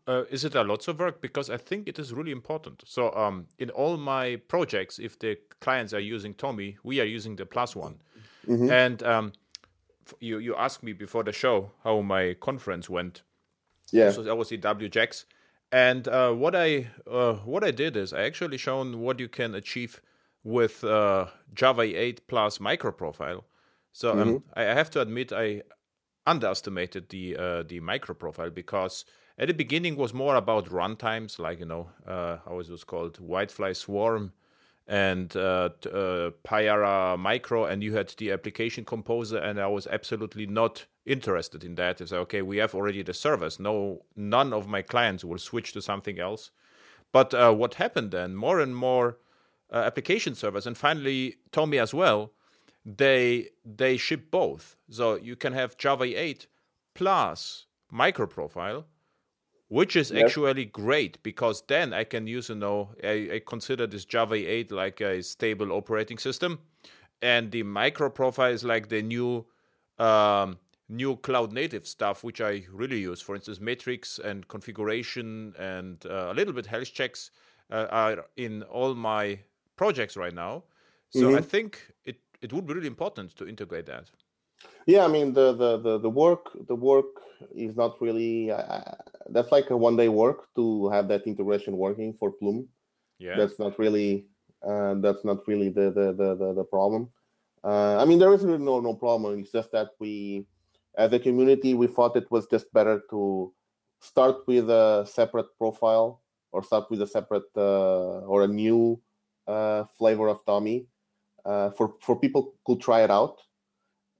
[0.05, 1.21] Uh, is it a lots of work?
[1.21, 2.83] Because I think it is really important.
[2.85, 7.37] So, um, in all my projects, if the clients are using TomEE, we are using
[7.37, 7.99] the plus one.
[8.47, 8.69] Mm-hmm.
[8.69, 9.31] And um,
[10.19, 13.21] you you asked me before the show how my conference went.
[13.91, 14.11] Yeah.
[14.11, 15.25] So that was the WJAX.
[15.71, 19.55] And uh, what I uh, what I did is I actually shown what you can
[19.55, 20.01] achieve
[20.43, 23.43] with uh, Java 8 plus microprofile.
[23.91, 24.59] So um, mm-hmm.
[24.59, 25.63] I have to admit I
[26.25, 29.05] underestimated the uh, the microprofile because
[29.37, 34.33] at the beginning was more about runtimes, like you know uh, it called, WildFly Swarm
[34.87, 40.47] and uh, uh, Payara Micro, and you had the application composer, and I was absolutely
[40.47, 41.99] not interested in that.
[41.99, 43.59] It's like, okay, we have already the servers.
[43.59, 46.51] No, none of my clients will switch to something else.
[47.11, 48.35] But uh, what happened then?
[48.35, 49.17] More and more
[49.71, 52.31] uh, application servers, and finally TomEE as well.
[52.85, 56.47] They they ship both, so you can have Java 8
[56.93, 58.85] plus microprofile
[59.69, 60.25] which is yep.
[60.25, 64.71] actually great because then I can use, you know, I, I, consider this Java 8
[64.71, 66.59] like a stable operating system,
[67.21, 69.45] and the micro profile is like the new,
[69.99, 70.57] um,
[70.87, 73.21] new cloud native stuff which I really use.
[73.21, 77.31] For instance, metrics and configuration and uh, a little bit health checks
[77.69, 79.39] uh, are in all my
[79.75, 80.63] projects right now.
[81.09, 81.37] So mm-hmm.
[81.37, 84.11] I think it it would be really important to integrate that.
[84.85, 87.05] Yeah, I mean the the the, the work the work
[87.55, 88.81] is not really uh,
[89.29, 92.67] that's like a one day work to have that integration working for Plume.
[93.19, 94.27] Yeah, that's not really
[94.65, 97.09] uh, that's not really the the the the, the problem.
[97.63, 99.39] Uh, I mean, there is really no no problem.
[99.39, 100.45] It's just that we,
[100.97, 103.53] as a community, we thought it was just better to
[103.99, 106.21] start with a separate profile
[106.51, 109.01] or start with a separate uh, or a new
[109.47, 110.85] uh, flavor of TomEE
[111.45, 113.41] uh, for for people could try it out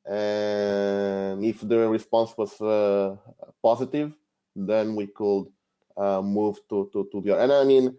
[0.07, 3.17] and if the response was uh,
[3.61, 4.13] positive,
[4.57, 5.45] then we could
[5.97, 7.95] uh, move to to to the and I mean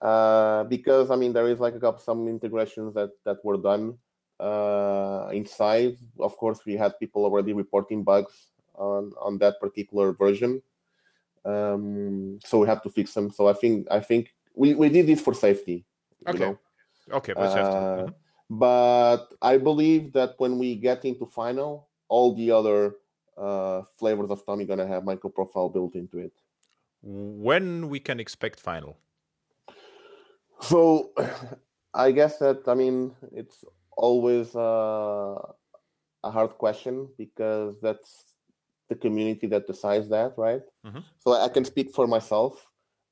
[0.00, 3.98] uh, because I mean there is like a couple some integrations that that were done
[4.38, 5.96] uh, inside.
[6.18, 10.62] Of course, we had people already reporting bugs on on that particular version,
[11.44, 13.30] um, so we have to fix them.
[13.30, 15.84] So I think I think we, we did this for safety.
[16.28, 16.38] Okay.
[16.38, 16.58] Know?
[17.12, 17.60] Okay, for safety.
[17.60, 18.14] Uh, mm-hmm.
[18.48, 22.96] But I believe that when we get into final, all the other
[23.36, 26.32] uh, flavors of TomEE gonna have micro profile built into it.
[27.02, 28.96] When we can expect final?
[30.60, 31.12] So,
[31.94, 33.64] I guess that I mean it's
[33.96, 35.36] always uh,
[36.22, 38.24] a hard question because that's
[38.88, 40.62] the community that decides that, right?
[40.84, 41.00] Mm-hmm.
[41.18, 42.66] So I can speak for myself.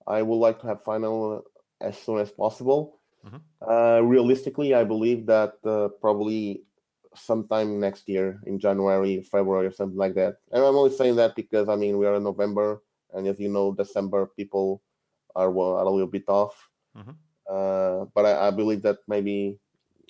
[0.07, 1.43] I would like to have final
[1.81, 3.01] as soon as possible.
[3.27, 3.37] Mm-hmm.
[3.67, 6.63] Uh, realistically, I believe that uh, probably
[7.17, 10.37] sometime next year in January, February, or something like that.
[10.53, 13.49] And I'm only saying that because I mean we are in November, and as you
[13.49, 14.83] know, December people
[15.37, 16.69] are, well, are a little bit off.
[16.97, 17.11] Mm-hmm.
[17.51, 19.59] Uh, but I, I, believe that maybe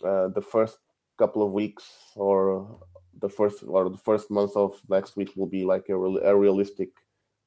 [0.05, 0.78] uh, the first
[1.18, 2.78] couple of weeks or
[3.20, 6.90] the first or the first month of next week will be like a, a realistic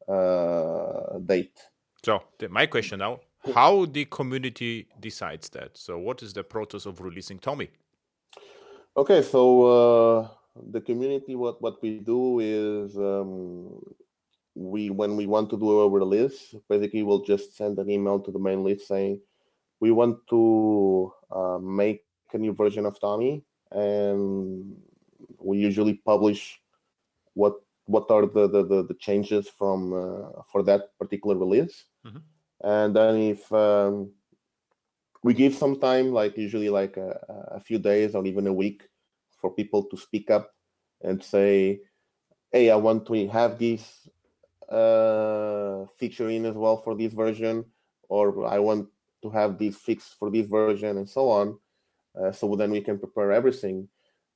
[0.08, 1.58] uh, date.
[2.04, 3.22] So my question now:
[3.54, 5.78] How the community decides that?
[5.78, 7.70] So what is the process of releasing TomEE?
[8.98, 10.28] Okay, so uh,
[10.72, 13.78] the community, what what we do is um,
[14.56, 18.32] we when we want to do a release, basically we'll just send an email to
[18.32, 19.22] the main list saying
[19.80, 24.76] we want to uh, make a new version of TomEE, and
[25.38, 26.60] we usually publish
[27.36, 27.54] what
[27.86, 32.18] what are the the, the, the changes from uh, for that particular release, mm-hmm.
[32.66, 34.10] and then if um,
[35.28, 37.10] we give some time, like usually like a,
[37.58, 38.84] a, few days or even a week,
[39.40, 40.56] for people to speak up
[41.02, 41.82] and say,
[42.52, 43.84] "Hey, I want to have this
[44.72, 47.66] uh, feature in as well for this version,"
[48.08, 48.88] or "I want
[49.24, 51.60] to have this fixed for this version," and so on.
[52.16, 53.88] Uh, so then we can prepare everything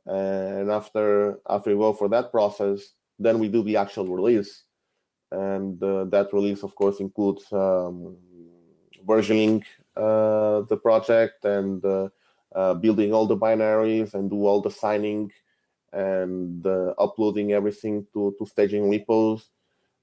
[0.05, 4.63] and after after we go for that process then we do the actual release
[5.31, 8.17] and uh, that release of course includes um,
[9.05, 9.63] versioning
[9.97, 12.09] uh, the project and uh,
[12.55, 15.31] uh building all the binaries and do all the signing
[15.93, 16.65] and
[16.97, 19.49] uploading everything to, to staging repos.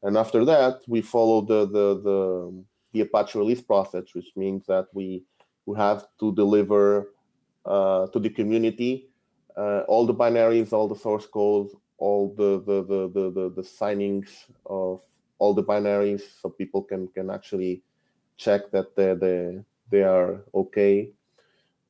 [0.03, 4.87] And after that we follow the, the the the apache release process which means that
[4.93, 5.25] we
[5.67, 7.13] we have to deliver
[7.67, 9.09] to the community
[9.89, 14.29] all the binaries, all the source codes, all the the, the the, the the signings
[14.67, 15.03] of
[15.39, 17.83] all the binaries, so people can can actually
[18.37, 21.11] check that they they they are okay.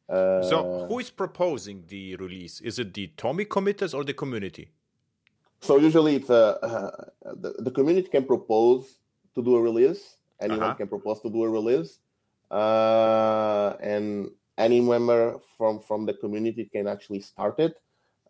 [0.09, 2.61] Uh, so, who is proposing the release?
[2.61, 4.71] Is it the TomEE committers or the community?
[5.61, 8.99] So usually, it's a, uh, the, the community can propose
[9.35, 10.17] to do a release.
[10.41, 10.75] Anyone uh-huh.
[10.75, 11.99] can propose to do a release,
[12.51, 17.77] uh, and any member from from the community can actually start it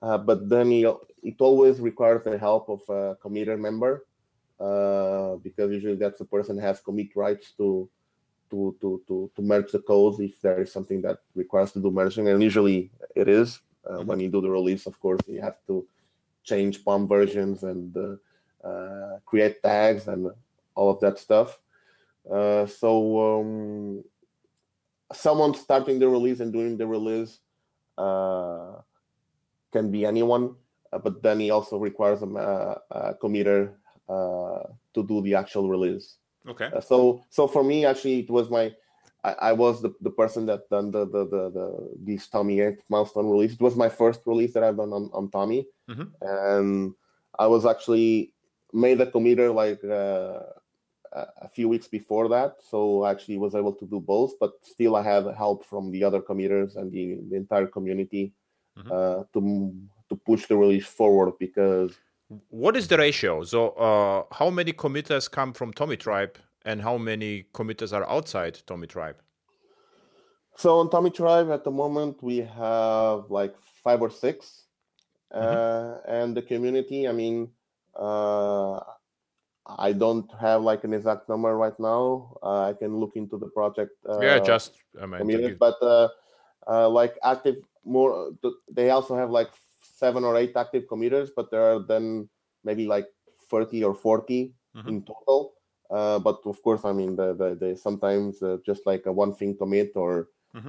[0.02, 4.06] uh, but then it, it always requires the help of a committer member
[4.60, 7.88] uh, because usually that's the person who has commit rights to
[8.50, 11.90] to to to to merge the codes if there is something that requires to do
[11.90, 14.06] merging and usually it is uh, mm-hmm.
[14.06, 15.86] when you do the release of course you have to
[16.44, 18.16] change POM versions and uh,
[18.66, 20.30] uh, create tags and
[20.74, 21.58] all of that stuff
[22.30, 24.04] uh, so um,
[25.12, 27.40] someone starting the release and doing the release
[27.96, 28.76] uh,
[29.72, 30.54] can be anyone,
[30.92, 33.72] uh, but then he also requires a, uh, a committer
[34.08, 34.62] uh,
[34.94, 36.17] to do the actual release.
[36.46, 36.70] Okay.
[36.74, 38.74] Uh, so so for me, actually, it was my
[39.24, 42.78] I, I was the, the person that done the the the, the this TomEE 8
[42.88, 43.52] milestone release.
[43.52, 46.04] It was my first release that I've done on, on TomEE, mm-hmm.
[46.20, 46.94] and
[47.38, 48.32] I was actually
[48.72, 50.42] made a committer like uh,
[51.12, 54.38] a few weeks before that, so I actually was able to do both.
[54.38, 58.32] But still, I had help from the other committers and the, the entire community
[58.78, 58.92] mm-hmm.
[58.92, 59.74] uh, to
[60.08, 61.32] to push the release forward.
[61.38, 61.98] Because
[62.48, 63.42] what is the ratio?
[63.44, 69.14] So, uh, how many committers come from Tomitribe, and how many committers are outside Tomitribe?
[70.58, 73.54] So on Tomitribe at the moment we have like
[73.84, 74.64] five or 6
[75.32, 75.38] mm-hmm.
[75.40, 77.06] uh, and the community.
[77.06, 77.50] I mean,
[77.94, 78.80] uh,
[79.66, 82.36] I don't have like an exact number right now.
[82.42, 83.92] Uh, I can look into the project.
[84.08, 86.08] Uh, yeah, just I mean, but uh,
[86.66, 88.32] uh, like active more.
[88.68, 89.50] They also have like
[89.80, 92.28] seven or eight active committers, but there are then
[92.64, 93.06] maybe like
[93.50, 94.88] thirty or 40 mm-hmm.
[94.88, 95.54] in total.
[95.90, 99.34] Uh, but of course, I mean, the, the, they sometimes uh, just like a one
[99.34, 100.68] thing commit or mm-hmm.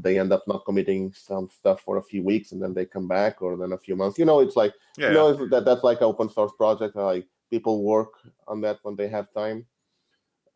[0.00, 3.06] they end up not committing some stuff for a few weeks and then they come
[3.06, 4.18] back or then a few months.
[4.18, 6.96] You know, it's like yeah, you know that that's like an open source project.
[6.96, 8.12] Like people work
[8.48, 9.66] on that when they have time.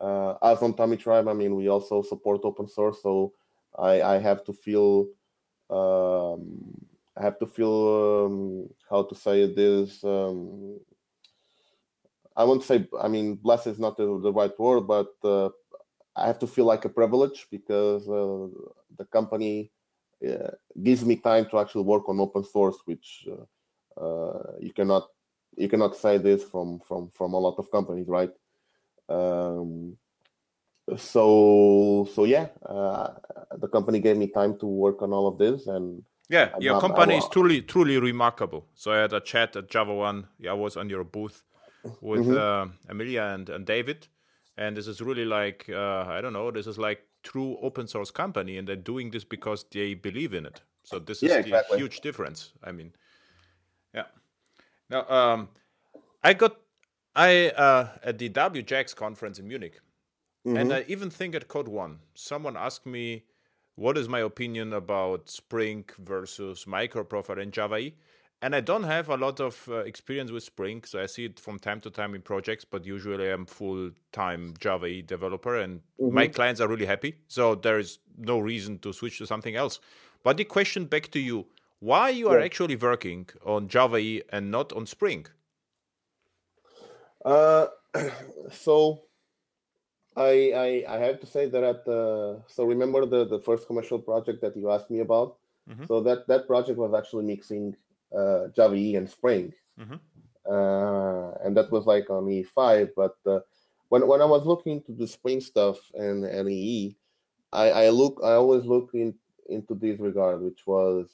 [0.00, 3.32] uh, as on Tomitribe, I mean, we also support open source, so
[3.78, 5.06] I, I have to feel,
[5.74, 6.40] um,
[7.16, 10.02] I have to feel um, how to say this.
[10.04, 10.80] Um,
[12.36, 15.50] I won't say, I mean, blessed is not the, the right word, but uh,
[16.16, 18.48] I have to feel like a privilege because uh,
[18.98, 19.70] the company
[20.26, 20.50] uh,
[20.82, 25.08] gives me time to actually work on open source, which uh, uh, you cannot
[25.56, 28.32] you cannot say this from from from a lot of companies, right?
[29.08, 29.96] Um,
[30.96, 33.14] so so yeah, uh,
[33.56, 36.74] the company gave me time to work on all of this, and yeah, I'm your
[36.74, 38.66] not, company is truly truly remarkable.
[38.74, 40.26] So I had a chat at JavaOne.
[40.38, 41.42] Yeah, I was on your booth
[42.00, 42.36] with mm-hmm.
[42.36, 44.08] uh, Amelia and, and David,
[44.56, 46.50] and this is really like uh, I don't know.
[46.50, 50.46] This is like true open source company, and they're doing this because they believe in
[50.46, 50.60] it.
[50.82, 51.78] So this is yeah, exactly.
[51.78, 52.52] huge difference.
[52.62, 52.92] I mean,
[53.94, 54.04] yeah.
[54.90, 55.48] Now, um,
[56.22, 56.56] I got
[57.16, 59.80] I uh, at the WJAX conference in Munich,
[60.46, 60.56] mm-hmm.
[60.56, 63.24] and I even think at Code One, someone asked me,
[63.74, 67.94] "What is my opinion about Spring versus microprofile in Java E?"
[68.42, 71.40] And I don't have a lot of uh, experience with Spring, so I see it
[71.40, 72.64] from time to time in projects.
[72.66, 76.14] But usually, I'm full time Java E developer, and mm-hmm.
[76.14, 77.16] my clients are really happy.
[77.26, 79.80] So there is no reason to switch to something else.
[80.22, 81.46] But the question back to you:
[81.80, 85.26] Why you are actually working on Java E and not on Spring?
[87.24, 87.68] Uh,
[88.52, 89.04] so
[90.16, 93.98] I, I, I have to say that at the so remember the the first commercial
[93.98, 95.36] project that you asked me about.
[95.68, 95.86] Mm-hmm.
[95.86, 97.74] So that that project was actually mixing
[98.16, 99.94] uh, Java E and Spring, mm-hmm.
[100.48, 102.90] uh, and that was like on E5.
[102.94, 103.40] But uh,
[103.88, 106.96] when when I was looking into the Spring stuff and and EE,
[107.52, 109.14] I, I look I always look in
[109.48, 111.08] into this regard, which was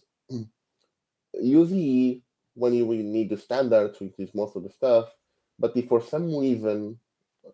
[1.35, 2.23] use EE
[2.55, 5.11] when you need the standards, which is most of the stuff
[5.61, 6.99] but if for some reason,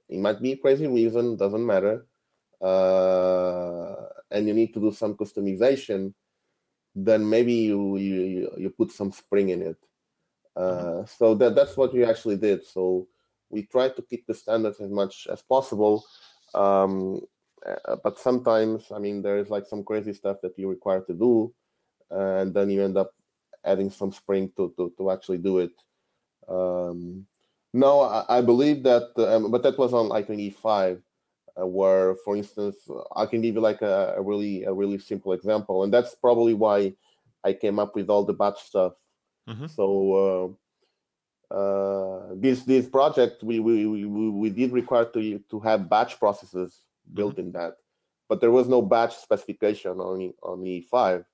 [0.08, 2.06] it might be a crazy reason, doesn't matter,
[2.60, 3.94] uh,
[4.30, 6.12] and you need to do some customization,
[6.94, 9.76] then maybe you you, you put some spring in it.
[10.56, 11.06] Uh, mm-hmm.
[11.06, 12.64] So that that's what we actually did.
[12.64, 13.06] So
[13.50, 16.04] we tried to keep the standards as much as possible.
[16.54, 17.20] Um,
[17.66, 21.14] uh, but sometimes, I mean, there is like some crazy stuff that you require to
[21.14, 21.52] do,
[22.10, 23.12] and then you end up
[23.64, 25.72] adding some spring to to, to actually do it.
[26.48, 27.26] Um,
[27.76, 31.02] no, I, I believe that, um, but that was on like an E5,
[31.60, 32.76] uh, where, for instance,
[33.14, 36.54] I can give you like a, a, really a really simple example, and that's probably
[36.54, 36.94] why
[37.44, 38.94] I came up with all the batch stuff.
[39.48, 39.66] Mm-hmm.
[39.66, 40.56] So
[41.52, 46.18] uh, uh, this this project we, we we we did require to to have batch
[46.18, 46.80] processes
[47.12, 47.48] built mm-hmm.
[47.48, 47.76] in that,
[48.28, 51.24] but there was no batch specification on on E5.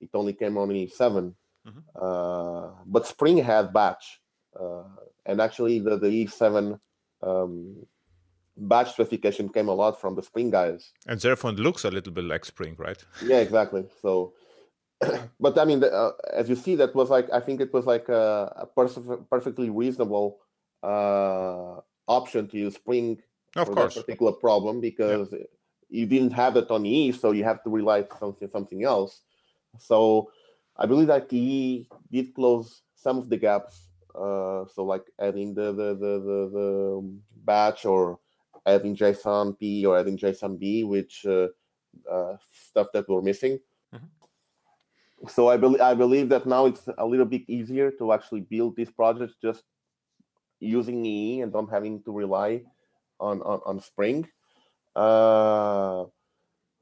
[0.00, 1.32] It only came on E7.
[1.66, 1.78] Mm-hmm.
[1.94, 4.20] Uh, but Spring had batch.
[4.58, 4.84] Uh,
[5.26, 6.78] and actually, the, the E7
[7.22, 7.86] um,
[8.56, 10.92] batch specification came a lot from the Spring guys.
[11.06, 13.02] And therefore, it looks a little bit like Spring, right?
[13.24, 13.86] Yeah, exactly.
[14.02, 14.34] So,
[15.40, 18.08] but I mean, uh, as you see, that was like I think it was like
[18.08, 20.38] a, a perf- perfectly reasonable
[20.82, 23.20] uh, option to use Spring
[23.56, 23.94] of for course.
[23.94, 25.38] that particular problem because yeah.
[25.88, 29.22] you didn't have it on E, so you have to rely on something something else.
[29.78, 30.30] So
[30.76, 35.72] I believe that E did close some of the gaps uh, so like adding the
[35.72, 38.18] the, the the the, batch or
[38.64, 41.48] adding JSON P or adding JSON B, which uh,
[42.10, 42.36] uh,
[42.70, 43.58] stuff that we're missing.
[43.94, 45.28] Mm-hmm.
[45.28, 48.76] So I believe I believe that now it's a little bit easier to actually build
[48.76, 49.64] these projects just
[50.60, 52.62] using EE and not having to rely
[53.18, 54.28] on on, on Spring.
[54.94, 56.04] Uh,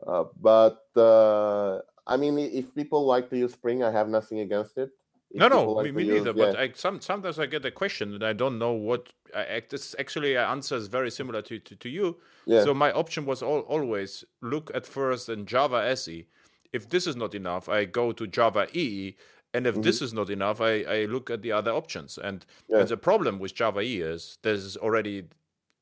[0.07, 4.77] uh, but uh, I mean, if people like to use Spring, I have nothing against
[4.77, 4.91] it
[5.35, 6.31] no, no, like me, neither.
[6.31, 9.13] Use, but I, some, sometimes I get a question and I don't know what.
[9.35, 12.19] I, this actually answers very similar to, to, to you.
[12.45, 12.65] Yeah.
[12.65, 16.27] So my option was all, always look at first in Java SE.
[16.73, 19.17] If this is not enough, I go to Java EE.
[19.55, 19.83] And if mm-hmm.
[19.83, 22.19] this is not enough, I, I look at the other options.
[22.19, 22.81] And, yeah.
[22.81, 25.25] and the problem with Java EE is there's already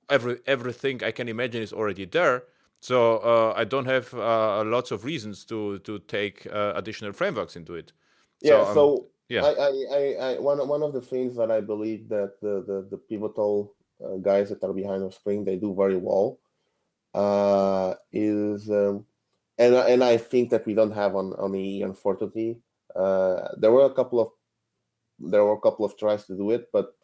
[0.08, 2.44] every everything I can imagine is already there.
[2.80, 7.56] So uh, I don't have uh, lots of reasons to to take uh, additional frameworks
[7.56, 7.92] into it.
[8.40, 8.64] Yeah.
[8.64, 9.44] So, so yeah.
[9.44, 12.88] I, I, I, I, one, one of the things that I believe that the, the,
[12.90, 13.74] the pivotal
[14.04, 16.38] uh, guys that are behind the Spring, they do very well
[17.14, 19.06] uh, is, um,
[19.58, 22.60] and, and I think that we don't have on, on EE, unfortunately.
[22.94, 24.28] Uh, there were a couple of
[25.20, 26.94] there were a couple of tries to do it, but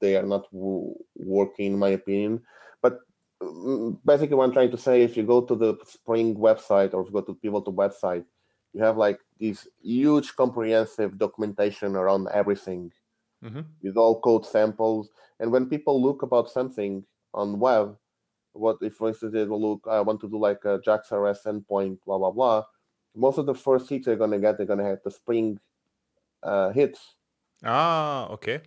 [0.00, 2.42] they are not w- working, in my opinion.
[2.82, 3.00] But
[3.42, 7.00] mm, basically, what I'm trying to say, if you go to the Spring website or
[7.00, 8.24] if you go to Pivotal website,
[8.74, 12.92] you have like this huge comprehensive documentation around everything
[13.44, 13.60] mm-hmm.
[13.82, 15.10] with all code samples.
[15.40, 17.96] And when people look about something on web
[18.52, 21.98] what if for instance they will look i want to do like a jaxrs endpoint
[22.06, 22.64] blah blah blah
[23.16, 25.58] most of the first hits they're going to get they're going to have the spring
[26.42, 27.14] uh, hits.
[27.64, 28.60] Ah okay.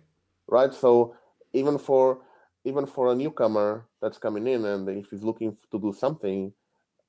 [0.46, 0.74] Right?
[0.74, 1.14] So
[1.52, 2.18] even for
[2.64, 6.52] even for a newcomer that's coming in and if he's looking to do something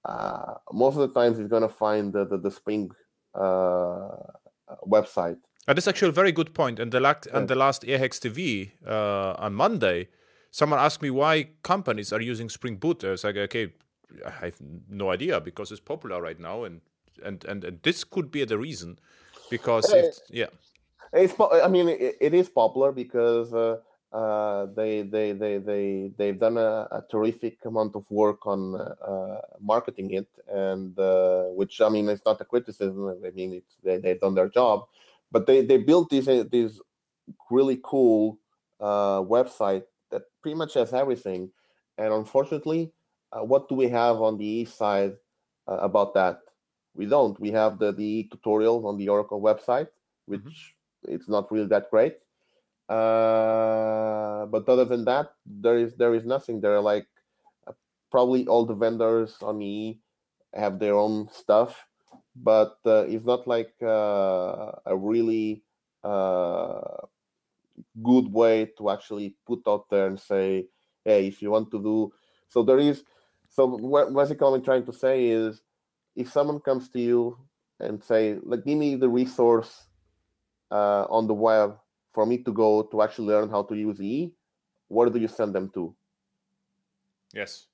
[0.05, 2.89] uh, most of the times he's going to find the, the, the spring
[3.35, 6.79] website uh, that's actually a very good point.
[6.79, 7.37] and the, last, yeah.
[7.37, 10.07] and the last airhacks tv uh, on monday
[10.51, 13.03] someone asked me why companies are using Spring Boot.
[13.03, 13.73] I was like, okay,
[14.25, 14.57] I have
[14.89, 16.81] no idea because it's popular right now, and
[17.23, 18.99] and and, and this could be the reason
[19.49, 20.47] because it's, yeah,
[21.13, 21.33] it's.
[21.39, 23.53] I mean, it, it is popular because.
[23.53, 23.77] Uh,
[24.11, 29.41] uh, they they they they they've done a, a terrific amount of work on uh,
[29.59, 33.07] marketing it, and uh, which I mean it's not a criticism.
[33.25, 34.87] I mean it's they they've done their job,
[35.31, 36.79] but they they built this this
[37.49, 38.37] really cool
[38.81, 41.49] uh, website that pretty much has everything.
[41.97, 42.91] And unfortunately,
[43.31, 45.13] uh, what do we have on the east side
[45.69, 46.39] uh, about that?
[46.95, 47.39] We don't.
[47.39, 49.87] We have the the tutorial on the Oracle website,
[50.25, 51.13] which mm-hmm.
[51.13, 52.17] it's not really that great.
[52.91, 56.59] Uh, but other than that, there is there is nothing.
[56.59, 57.07] There are like
[57.65, 57.71] uh,
[58.11, 60.01] probably all the vendors on E
[60.53, 61.87] have their own stuff,
[62.35, 65.63] but uh, it's not like uh, a really
[66.03, 67.07] uh,
[68.03, 70.67] good way to actually put out there and say,
[71.05, 72.11] hey, if you want to do
[72.49, 73.05] so, there is
[73.47, 75.61] so what basically I'm trying to say is
[76.17, 77.37] if someone comes to you
[77.79, 79.87] and say, like, give me the resource
[80.69, 81.77] on the web
[82.13, 84.33] for me to go to actually learn how to use E,
[84.87, 85.95] where do you send them to?
[87.33, 87.67] Yes,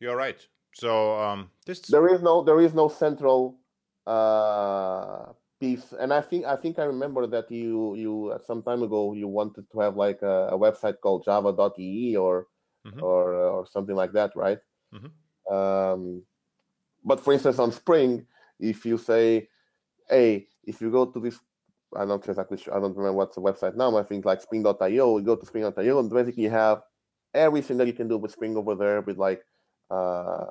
[0.00, 0.46] you're right.
[0.74, 3.58] So um, this there is no there is no central
[4.06, 9.14] uh, piece and i think i think i remember that you you some time ago
[9.14, 12.48] you wanted to have like a, a website called java.ee or
[12.84, 13.00] mm-hmm.
[13.00, 14.58] or or something like that right
[14.92, 15.54] mm-hmm.
[15.54, 16.20] um,
[17.04, 18.26] but for instance on spring
[18.58, 19.48] if you say
[20.10, 21.38] hey if you go to this
[21.96, 25.18] i'm not exactly sure i don't remember what's the website now i think like spring.io
[25.18, 26.82] you go to spring.io and basically you have
[27.34, 29.42] everything that you can do with spring over there with like
[29.90, 30.44] uh,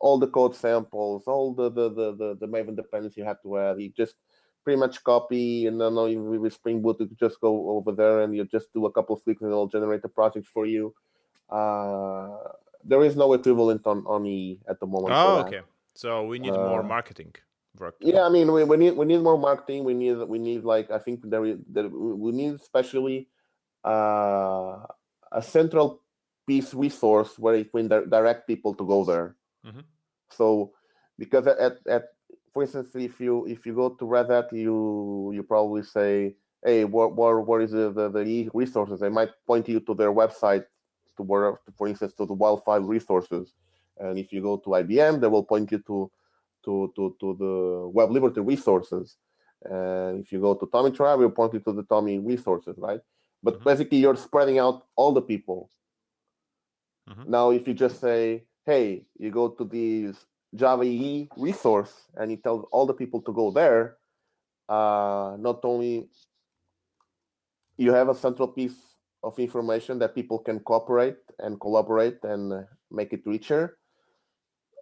[0.00, 3.58] all the code samples, all the the the the, the Maven dependencies you have to
[3.58, 3.80] add.
[3.80, 4.16] You just
[4.64, 5.94] pretty much copy, and then
[6.42, 9.22] with Spring Boot, you just go over there and you just do a couple of
[9.22, 10.94] clicks, and it'll generate the project for you.
[11.48, 12.36] Uh,
[12.84, 15.14] there is no equivalent on on E at the moment.
[15.14, 15.62] Oh, okay.
[15.94, 17.34] So we need uh, more marketing.
[17.78, 17.96] Work.
[18.00, 19.84] Yeah, I mean, we, we need we need more marketing.
[19.84, 23.28] We need we need like I think there is that we need especially
[23.84, 24.86] uh,
[25.32, 26.02] a central
[26.46, 29.36] piece resource where it can direct people to go there.
[29.66, 29.80] Mm-hmm.
[30.30, 30.72] So
[31.18, 32.04] because at, at
[32.52, 36.84] for instance, if you if you go to Red Hat, you you probably say, hey,
[36.84, 39.00] what what what is the the, the resources?
[39.00, 40.64] They might point you to their website
[41.16, 43.54] to where, for instance, to the WildFly resources.
[43.98, 46.10] And if you go to IBM, they will point you to
[46.66, 49.16] to to, to the Web Liberty resources.
[49.64, 53.00] And if you go to Tomitribe, will point you to the TomEE resources, right?
[53.42, 53.64] But mm-hmm.
[53.64, 55.70] basically, you're spreading out all the people.
[57.08, 57.30] Mm-hmm.
[57.30, 60.16] Now, if you just say, hey, you go to this
[60.54, 63.96] Java EE resource and it tells all the people to go there,
[64.68, 66.08] uh, not only
[67.76, 68.76] you have a central piece
[69.22, 73.75] of information that people can cooperate and collaborate and make it richer.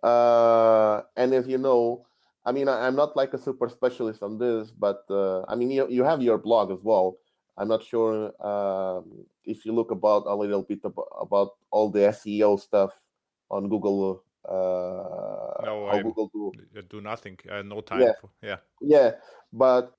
[0.05, 2.05] Uh, and as you know,
[2.45, 5.71] I mean, I, am not like a super specialist on this, but uh, I mean,
[5.71, 7.17] you, you have your blog as well.
[7.57, 12.01] I'm not sure um, if you look about a little bit about, about all the
[12.01, 12.91] SEO stuff
[13.51, 14.23] on Google.
[14.47, 16.83] Uh, no, I Google do.
[16.83, 17.39] do nothing.
[17.51, 18.03] Uh, no time.
[18.03, 18.13] Yeah.
[18.21, 18.57] For, yeah.
[18.83, 19.11] Yeah,
[19.55, 19.97] but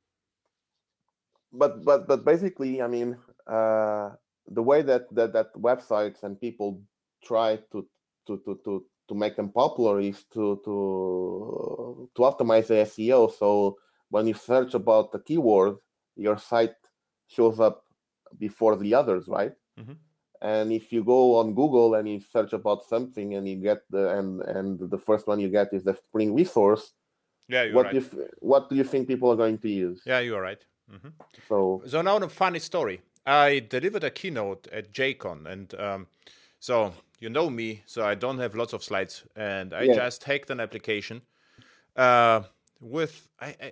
[1.52, 3.18] but but but basically, I mean,
[3.48, 4.12] uh,
[4.48, 6.82] the way that, that that websites and people
[7.24, 7.88] try to
[8.28, 13.32] to to to to make them popular is to to to optimize the SEO.
[13.32, 13.78] So
[14.10, 15.78] when you search about the keyword,
[16.16, 16.76] your site
[17.28, 17.84] shows up
[18.38, 19.54] before the others, right?
[19.80, 19.94] Mm-hmm
[20.42, 24.18] and if you go on google and you search about something and you get the
[24.18, 26.94] and and the first one you get is the spring resource
[27.48, 27.94] yeah what right.
[27.94, 31.10] do you what do you think people are going to use yeah you're right mm-hmm.
[31.48, 36.08] so so now a funny story i delivered a keynote at jcon and um,
[36.60, 39.96] so you know me so i don't have lots of slides and i yeah.
[39.96, 41.22] just hacked an application
[41.96, 42.42] uh,
[42.82, 43.72] with I, I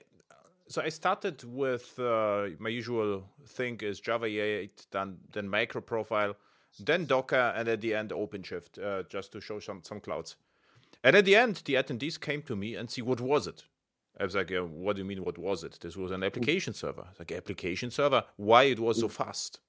[0.67, 6.35] so I started with uh, my usual thing is Java 8, then then micro profile,
[6.79, 10.35] then Docker, and at the end OpenShift, uh, just to show some some clouds.
[11.03, 13.65] And at the end, the attendees came to me and see what was it.
[14.19, 15.23] I was like, "What do you mean?
[15.23, 15.79] What was it?
[15.81, 18.23] This was an application server." Like application server?
[18.37, 19.59] Why it was so fast?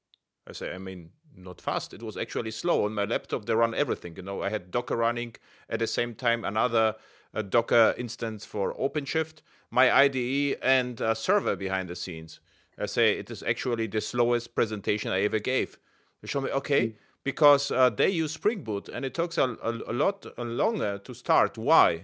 [0.47, 1.93] I say, I mean, not fast.
[1.95, 2.85] It was actually slow.
[2.85, 4.17] On my laptop, they run everything.
[4.17, 5.37] You know, I had Docker running
[5.69, 6.97] at the same time, another
[7.35, 12.41] uh, Docker instance for OpenShift, my IDE, and a server behind the scenes.
[12.79, 15.79] I say it is actually the slowest presentation I ever gave.
[16.21, 16.95] They show me, okay, mm.
[17.23, 21.15] because uh, they use Spring Boot and it takes a, a, a lot longer to
[21.15, 21.57] start.
[21.59, 22.03] Why?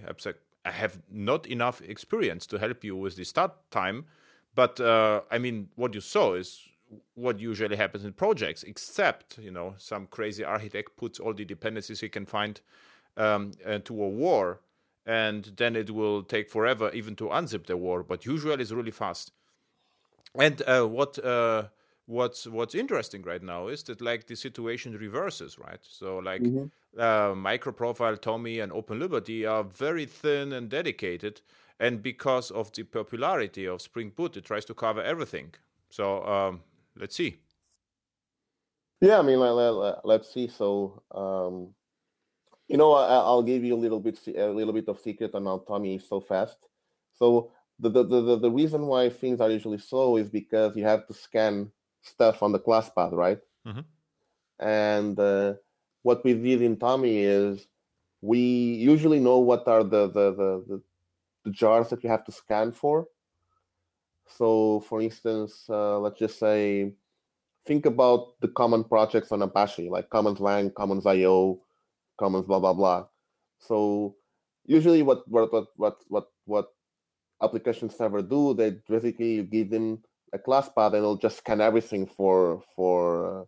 [0.65, 4.05] I have not enough experience to help you with the start time.
[4.55, 6.69] But uh, I mean, what you saw is
[7.15, 12.01] what usually happens in projects, except you know some crazy architect puts all the dependencies
[12.01, 12.61] he can find
[13.17, 14.61] um, into a war,
[15.07, 18.03] and then it will take forever even to unzip the war.
[18.03, 19.33] But usually it's really fast.
[20.35, 21.65] And uh, what uh,
[22.07, 25.81] what's what's interesting right now is that like the situation reverses, right?
[25.83, 27.01] So like mm-hmm.
[27.01, 31.41] uh, Microprofile, TomEE, and Open Liberty are very thin and dedicated,
[31.79, 35.55] and because of the popularity of Spring Boot, it tries to cover everything.
[35.91, 36.61] So um,
[36.97, 37.39] let's see.
[39.01, 40.49] Yeah, I mean, let, let, let's see.
[40.49, 41.75] So, um,
[42.69, 45.47] you know, I, will give you a little bit, a little bit of secret on
[45.47, 46.57] how TomEE is so fast.
[47.19, 51.07] So, the, the, the, the reason why things are usually slow is because you have
[51.07, 51.73] to scan
[52.03, 53.39] stuff on the class path, right?
[53.67, 53.81] Mm-hmm.
[54.59, 55.55] And uh,
[56.03, 57.67] what we did in TomEE is
[58.21, 60.83] we usually know what are the, the, the, the,
[61.45, 63.07] the jars that you have to scan for.
[64.37, 66.93] So, for instance, uh, let's just say,
[67.67, 71.59] think about the common projects on Apache, like Commons Lang, Commons IO,
[72.19, 73.07] Commons blah blah blah.
[73.59, 74.17] So,
[74.67, 76.69] usually, what what what what what what
[77.43, 80.03] application server do, they basically you give them
[80.33, 83.45] a class path and it'll just scan everything for for uh,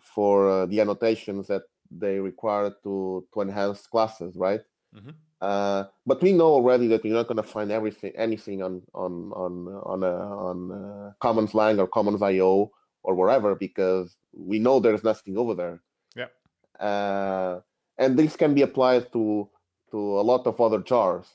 [0.00, 4.60] for uh, the annotations that they require to to enhance classes, right?
[4.94, 5.10] Mm-hmm.
[5.40, 9.32] Uh, but we know already that we're not going to find everything, anything on on
[9.32, 10.14] on on a,
[10.48, 12.70] on Commons Lang or Commons IO
[13.02, 15.80] or wherever because we know there's nothing over there.
[16.16, 16.84] Yeah.
[16.84, 17.60] Uh,
[17.98, 19.48] and this can be applied to
[19.90, 21.26] to a lot of other jars.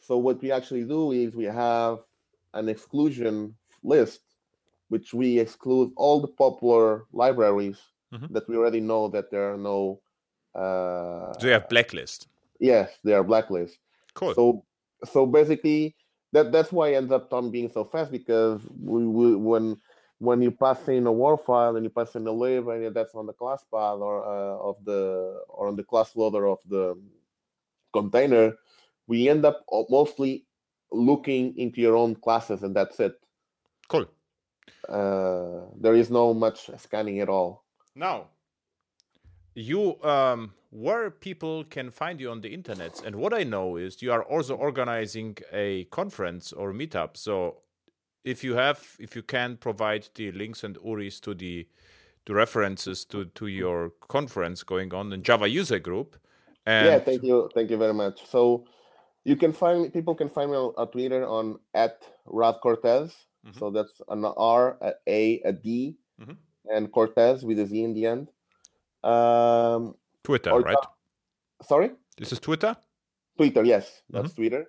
[0.00, 2.00] So what we actually do is we have
[2.54, 3.54] an exclusion
[3.84, 4.20] list,
[4.88, 7.78] which we exclude all the popular libraries
[8.12, 8.32] mm-hmm.
[8.32, 10.00] that we already know that there are no.
[10.54, 12.26] Uh, so you have blacklist.
[12.62, 13.76] Yes, they are blacklist.
[14.14, 14.34] Cool.
[14.34, 14.64] So
[15.04, 15.96] so basically
[16.32, 19.76] that that's why ends up TomEE being so fast because we, we when
[20.18, 23.16] when you pass in a war file and you pass in a lib and that's
[23.16, 26.96] on the class path or uh, of the or on the class loader of the
[27.92, 28.54] container,
[29.08, 30.46] we end up mostly
[30.92, 33.18] looking into your own classes and that's it.
[33.88, 34.06] Cool.
[34.88, 37.64] Uh, there is no much scanning at all.
[37.96, 38.28] Now,
[39.54, 43.02] you um, where people can find you on the internet.
[43.04, 47.18] And what I know is you are also organizing a conference or meetup.
[47.18, 47.58] So
[48.24, 51.68] if you have, if you can provide the links and URIs to the
[52.24, 56.16] the references to to your conference going on in Java user group.
[56.64, 58.26] And yeah, thank you, thank you very much.
[58.26, 58.64] So
[59.24, 63.12] you can find people can find me on Twitter on at Rad Cortez.
[63.46, 63.58] Mm-hmm.
[63.58, 66.32] So that's an R, a A, a D, mm-hmm.
[66.74, 68.28] and Cortez with a Z in the end.
[69.02, 70.76] Um, Twitter, right?
[71.62, 71.90] Sorry.
[72.16, 72.76] This is Twitter.
[73.36, 74.36] Twitter, yes, that's mm-hmm.
[74.36, 74.66] Twitter.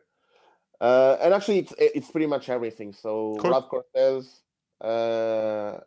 [0.80, 2.94] Uh, and actually, it's it's pretty much everything.
[2.94, 3.52] So cool.
[3.52, 4.42] Rad Cortez,
[4.82, 5.80] uh,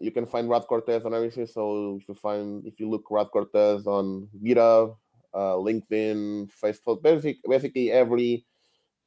[0.00, 1.46] you can find Rad Cortez on everything.
[1.46, 4.96] So if you find if you look Rad Cortez on GitHub,
[5.32, 8.44] uh, LinkedIn, Facebook, basically, basically every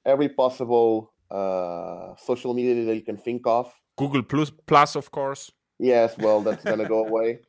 [0.06, 3.72] every possible uh, social media that you can think of.
[3.98, 5.52] Google Plus, Plus, of course.
[5.80, 7.40] Yes, well, that's gonna go away.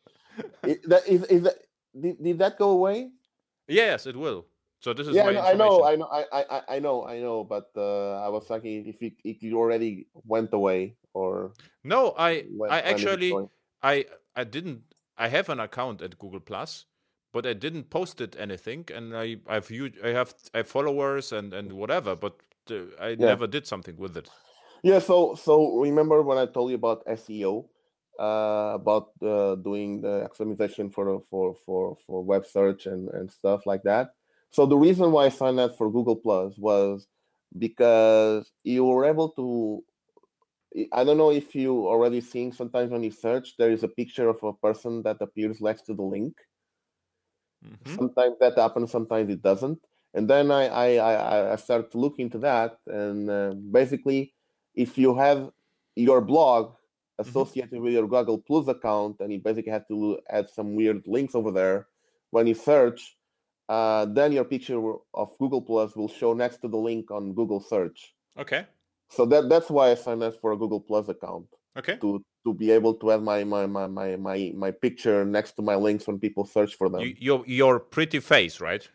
[0.64, 1.55] Is, that, is, is that,
[1.98, 3.10] did, did that go away?
[3.66, 4.47] Yes, it will.
[4.81, 5.27] So this is yeah.
[5.27, 7.43] I know, I know, I I I know, I know.
[7.43, 11.52] But uh, I was thinking if it, if it already went away or
[11.82, 12.15] no.
[12.16, 13.35] I I actually
[13.82, 14.06] I
[14.36, 14.82] I didn't.
[15.16, 16.85] I have an account at Google Plus,
[17.32, 21.32] but I didn't post it anything, and I I've viewed, I have I have followers
[21.32, 22.39] and and whatever, but
[22.70, 23.35] uh, I yeah.
[23.35, 24.28] never did something with it.
[24.85, 25.01] Yeah.
[25.01, 27.66] So so remember when I told you about SEO?
[28.19, 33.66] Uh, about uh, doing the optimization for for for for web search and and stuff
[33.66, 34.15] like that.
[34.51, 37.07] So the reason why I signed up for Google Plus was
[37.59, 39.85] because you were able to.
[40.93, 44.28] I don't know if you already seen sometimes when you search, there is a picture
[44.28, 46.35] of a person that appears next to the link.
[47.65, 47.95] Mm-hmm.
[47.95, 49.81] Sometimes that happens, sometimes it doesn't.
[50.15, 54.35] And then I I I, I started to look into that, and uh, basically,
[54.74, 55.51] if you have
[55.95, 56.74] your blog.
[57.19, 57.85] Associated mm-hmm.
[57.85, 61.51] with your Google Plus account, and you basically have to add some weird links over
[61.51, 61.86] there.
[62.31, 63.16] When you search,
[63.69, 64.81] uh, then your picture
[65.15, 68.15] of Google Plus will show next to the link on Google search.
[68.39, 68.66] Okay.
[69.11, 71.47] So that that's why I signed up for a Google Plus account.
[71.77, 71.97] Okay.
[71.97, 75.62] To to be able to have my my my my my, my picture next to
[75.62, 77.01] my links when people search for them.
[77.01, 78.89] You, your your pretty face, right?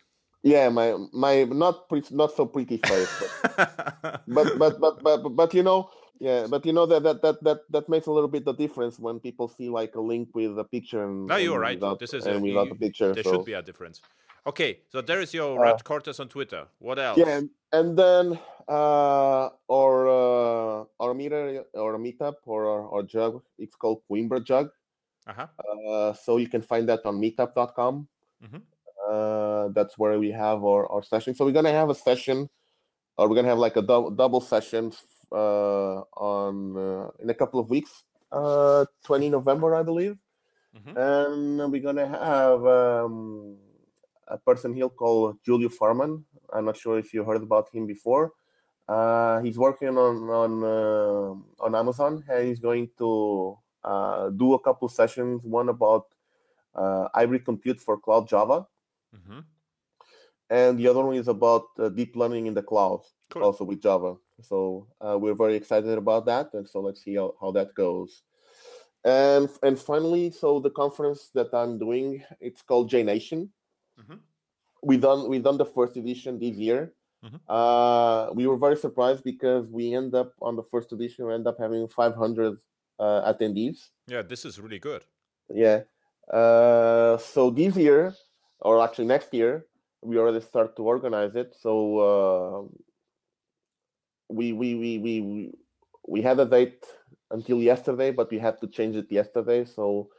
[0.44, 3.08] Yeah, my my not pretty, not so pretty face,
[3.56, 5.90] but, but, but but but but you know,
[6.20, 9.00] yeah, but you know that that that that that makes a little bit the difference
[9.00, 11.80] when people see like a link with a picture and no, you're and right.
[11.80, 13.14] Without, this is and a, without you, the picture.
[13.14, 13.32] There so.
[13.32, 14.02] should be a difference.
[14.46, 16.68] Okay, so there is your Uh, Rad Cortez on Twitter.
[16.80, 17.18] What else?
[17.18, 18.38] Yeah, and, and then
[18.68, 24.70] uh, our uh, our meter or meetup or our jug, it's called Coimbra JUG.
[25.26, 25.48] Uh-huh.
[25.90, 28.08] Uh, so you can find that on meetup.com.
[28.44, 28.62] Mhm.
[29.08, 31.34] Uh, that's where we have our, our session.
[31.36, 32.50] So we're gonna have a session,
[33.18, 34.92] or we're gonna have like a dou- double session
[35.32, 40.18] uh, on uh, in a couple of weeks, uh, 20 November, I believe,
[40.76, 40.98] Mhm.
[40.98, 43.58] and we're gonna have um,
[44.28, 46.24] a person here called Julio Faerman.
[46.54, 48.34] I'm not sure if you heard about him before.
[48.88, 54.60] Uh, he's working on on uh, on Amazon, and he's going to uh, do a
[54.60, 55.44] couple sessions.
[55.46, 56.08] One about
[56.76, 58.68] uh, hybrid compute for cloud Java,
[59.14, 59.44] Mhm.
[60.50, 63.44] and the other one is about uh, deep learning in the cloud, Cool.
[63.44, 64.16] also with Java.
[64.42, 68.24] So uh, we're very excited about that, and so let's see how, how that goes.
[69.06, 73.50] And and finally, so the conference that I'm doing, it's called JNation.
[74.00, 74.20] Mhm.
[74.82, 76.94] We done we done the first edition this year.
[77.24, 77.40] Mhm.
[77.48, 81.48] Uh, we were very surprised because we end up on the first edition, we end
[81.48, 82.58] up having 500
[83.00, 83.90] uh, attendees.
[84.08, 85.04] Yeah, this is really good.
[85.50, 85.84] Yeah.
[86.32, 88.14] Uh, so this year,
[88.64, 89.66] or actually next year,
[90.02, 91.56] we already start to organize it.
[91.60, 92.62] So uh,
[94.30, 95.52] we, we we we
[96.08, 96.86] we had a date
[97.32, 99.66] until yesterday, but we had to change it yesterday.
[99.66, 100.10] So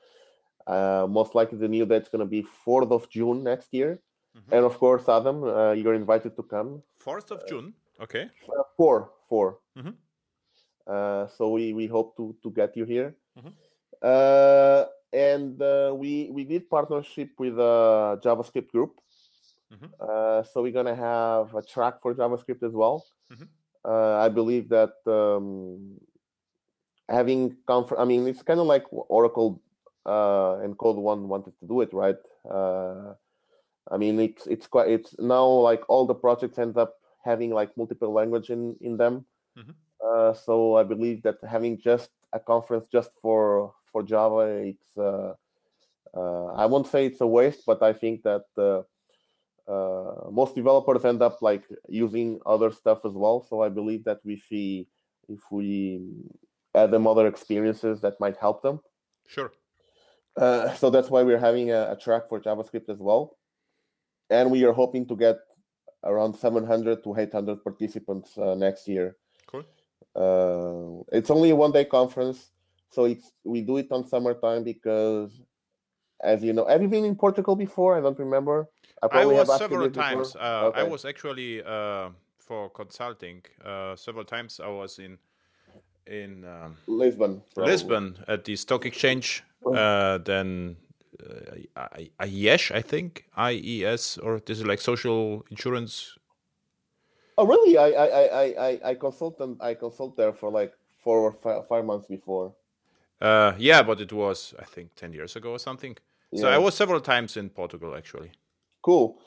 [0.67, 4.01] uh, most likely the new date's going to be fourth of June next year.
[4.37, 4.53] Mhm.
[4.53, 6.83] And of course, Adam, uh, you're invited to come.
[6.99, 7.75] Fourth of June.
[8.01, 8.31] Okay.
[8.49, 9.61] Uh, four, four.
[9.77, 9.95] Mhm.
[10.87, 13.15] Uh, so we we hope to to get you here.
[13.39, 13.53] Mhm.
[15.15, 18.99] And uh, we we did partnership with a JavaScript group.
[19.73, 19.91] Mhm.
[20.01, 23.07] Uh, so we're gonna have a track for JavaScript as well.
[23.31, 23.49] Mhm.
[23.85, 26.01] Uh, I believe that um,
[27.09, 27.99] having comfort.
[27.99, 29.63] I mean, it's kind of like Oracle
[30.05, 32.19] uh, and Code One wanted to do it, right?
[32.49, 33.15] Uh,
[33.91, 37.77] I mean, it's it's quite it's now like all the projects end up having like
[37.77, 39.27] multiple language in in them.
[39.57, 39.75] Mhm.
[40.03, 44.41] Uh, so I believe that having just a conference just for for Java,
[44.73, 45.35] it's uh,
[46.21, 48.83] uh, I won't say it's a waste, but I think that uh,
[49.71, 53.47] uh, most developers end up like using other stuff as well.
[53.49, 54.89] So I believe that we see
[55.29, 55.69] if we
[56.75, 58.81] add them other experiences that might help them.
[59.29, 59.53] Sure.
[60.37, 63.37] Uh, so that's why we're having a, a track for JavaScript as well,
[64.29, 65.39] and we are hoping to get
[66.03, 69.17] around 700 to 800 participants uh, next year.
[69.47, 69.65] Cool.
[70.17, 72.51] Uh, it's only a one-day conference,
[72.95, 75.31] so it's we do it on summertime because,
[76.23, 77.97] as you know, have you been in Portugal before?
[77.99, 78.69] I don't remember.
[79.03, 80.37] I probably have was several times.
[80.37, 83.43] Uh, I was actually uh, for consulting.
[83.65, 85.19] Uh, several times I was in
[86.07, 87.43] in um, Lisbon.
[87.55, 87.73] probably.
[87.73, 89.43] Lisbon at the stock exchange.
[89.67, 90.77] Uh, then
[91.27, 96.17] uh, I- IES, I think IES, or this is like social insurance.
[97.39, 97.77] Oh, really?
[97.79, 99.57] I I I I I- I consult them.
[99.61, 100.73] I consult there for like
[101.03, 102.55] four or five, five months before.
[103.25, 105.97] Uh, yeah, but it was I think ten years ago or something.
[106.35, 108.33] So I was several times in Portugal actually.
[108.83, 109.19] Cool.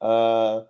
[0.00, 0.62] Uh,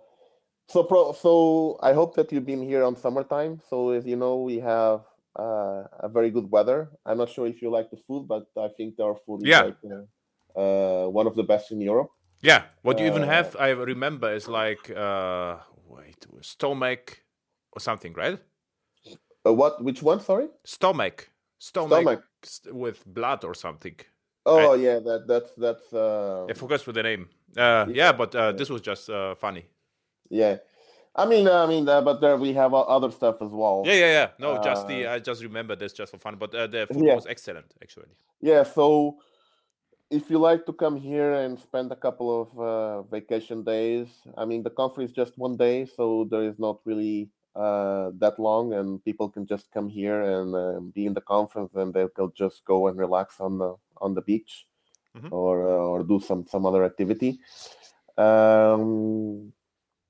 [0.69, 3.59] so pro, so I hope that you've been here on summertime.
[3.69, 5.01] So as you know, we have
[5.37, 6.89] uh, a very good weather.
[7.05, 9.63] I'm not sure if you like the food, but I think our food is Yeah.
[9.63, 12.11] like uh, uh, one of the best in Europe.
[12.41, 15.57] Yeah, what you even Uh, have, I remember, is like uh,
[15.87, 17.23] wait, stomach
[17.73, 18.39] or something, right?
[19.45, 19.83] Uh, what?
[19.83, 20.19] Which one?
[20.19, 20.47] Sorry.
[20.63, 22.23] Stomach, stomach, Stomach.
[22.43, 23.95] st- with blood or something.
[24.45, 27.29] Oh yeah, that that's that's uh, I forgot with the name.
[27.55, 29.65] Uh, yeah, but uh, this was just uh, funny.
[30.29, 30.57] yeah.
[31.15, 33.81] I mean, I mean, uh, but there we have other stuff as well.
[33.85, 34.27] Yeah, yeah, yeah.
[34.39, 36.35] No, just the Uh, I just remember this just for fun.
[36.37, 37.15] But uh, the food Yeah.
[37.15, 38.09] was excellent actually.
[38.39, 39.17] Yeah, so
[40.11, 44.07] if you like to come here and spend a couple of uh, vacation days,
[44.37, 48.35] I mean, the conference is just one day, so there is not really uh, that
[48.39, 52.07] long, and people can just come here and uh, be in the conference, and they-
[52.15, 53.71] they'll just go and relax on the
[54.05, 54.67] on the beach
[55.17, 55.31] Mhm.
[55.31, 57.31] or uh, or do some some other activity.
[58.17, 59.53] Um,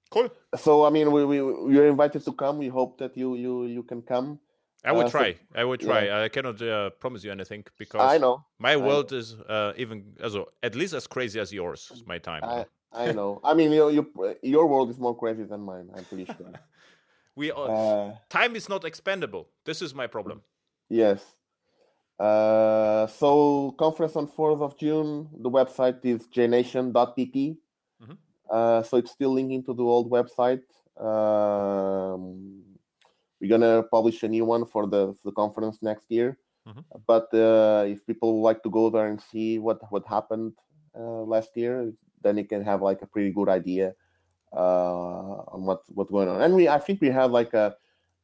[0.10, 0.30] Cool.
[0.56, 1.38] so I mean, we we
[1.74, 2.58] you're invited to come.
[2.60, 4.40] We hope that you you you can come.
[4.86, 5.30] I would Uh, so- try.
[5.62, 6.02] I would try.
[6.26, 8.36] I cannot uh, promise you anything because I know.
[8.58, 8.86] my know.
[8.88, 11.92] world is uh, even also at least as crazy as yours.
[11.94, 12.44] is My time.
[12.44, 13.42] I I know.
[13.44, 14.04] I mean, you, you
[14.56, 15.88] your world is more crazy than mine.
[15.96, 16.52] I'm pretty sure.
[17.38, 19.48] We uh, time is not expendable.
[19.64, 20.42] This is my problem.
[20.90, 21.22] Yes.
[22.18, 25.30] Uh, so conference on 4th of June.
[25.38, 27.58] The website is jnation.pt.
[28.02, 28.14] Mm-hmm.
[28.50, 30.66] Uh, so it's still linking to the old website.
[30.98, 32.64] Um,
[33.40, 36.40] we're gonna publish a new one for the, for the conference next year.
[36.68, 36.80] Mm-hmm.
[37.06, 40.54] But uh, if people like to go there and see what what happened
[40.98, 41.94] uh, last year,
[42.24, 43.94] then you can have like a pretty good idea
[44.52, 46.42] on what what's going on.
[46.42, 47.76] And we, I think we have like a,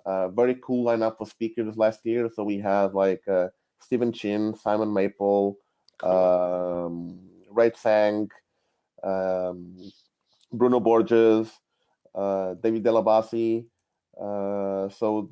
[0.06, 2.30] a very cool lineup of speakers last year.
[2.34, 5.58] So we have like uh, Stephen Chin, Simon Maple,
[6.00, 6.12] cool.
[6.12, 7.20] um,
[7.50, 8.30] Ray Tsang,
[9.04, 9.76] um,
[10.52, 11.50] Bruno Borges,
[12.16, 13.66] uh, David Delabassee.
[14.20, 15.32] Uh, so,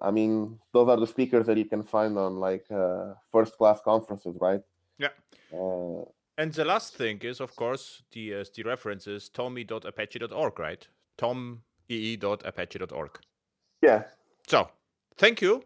[0.00, 3.80] I mean, those are the speakers that you can find on like uh, first class
[3.84, 4.62] conferences, right?
[4.98, 5.10] Yeah.
[5.52, 6.04] Uh,
[6.38, 10.86] and the last thing is, of course, the uh, the reference is tomee.apache.org, right?
[11.16, 13.10] tomee.apache.org.
[13.82, 14.02] Yeah.
[14.46, 14.68] So,
[15.16, 15.64] thank you.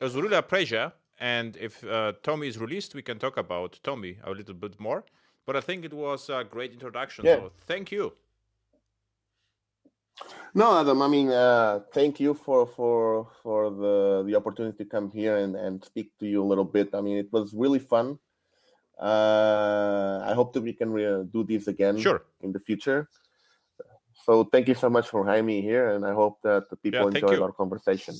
[0.00, 0.92] It was really a pleasure.
[1.20, 5.04] And if uh, TomEE is released, we can talk about TomEE a little bit more.
[5.46, 7.24] But I think it was a great introduction.
[7.24, 7.36] Yeah.
[7.36, 8.12] So, thank you.
[10.54, 11.02] No, Adam.
[11.02, 15.56] I mean, uh, thank you for for for the the opportunity to come here and
[15.56, 16.94] and speak to you a little bit.
[16.94, 18.18] I mean, it was really fun.
[18.98, 22.24] Uh, I hope that we can re- do this again sure.
[22.42, 23.08] in the future.
[24.24, 27.00] So thank you so much for having me here, and I hope that the people
[27.00, 28.14] yeah, enjoyed our conversation.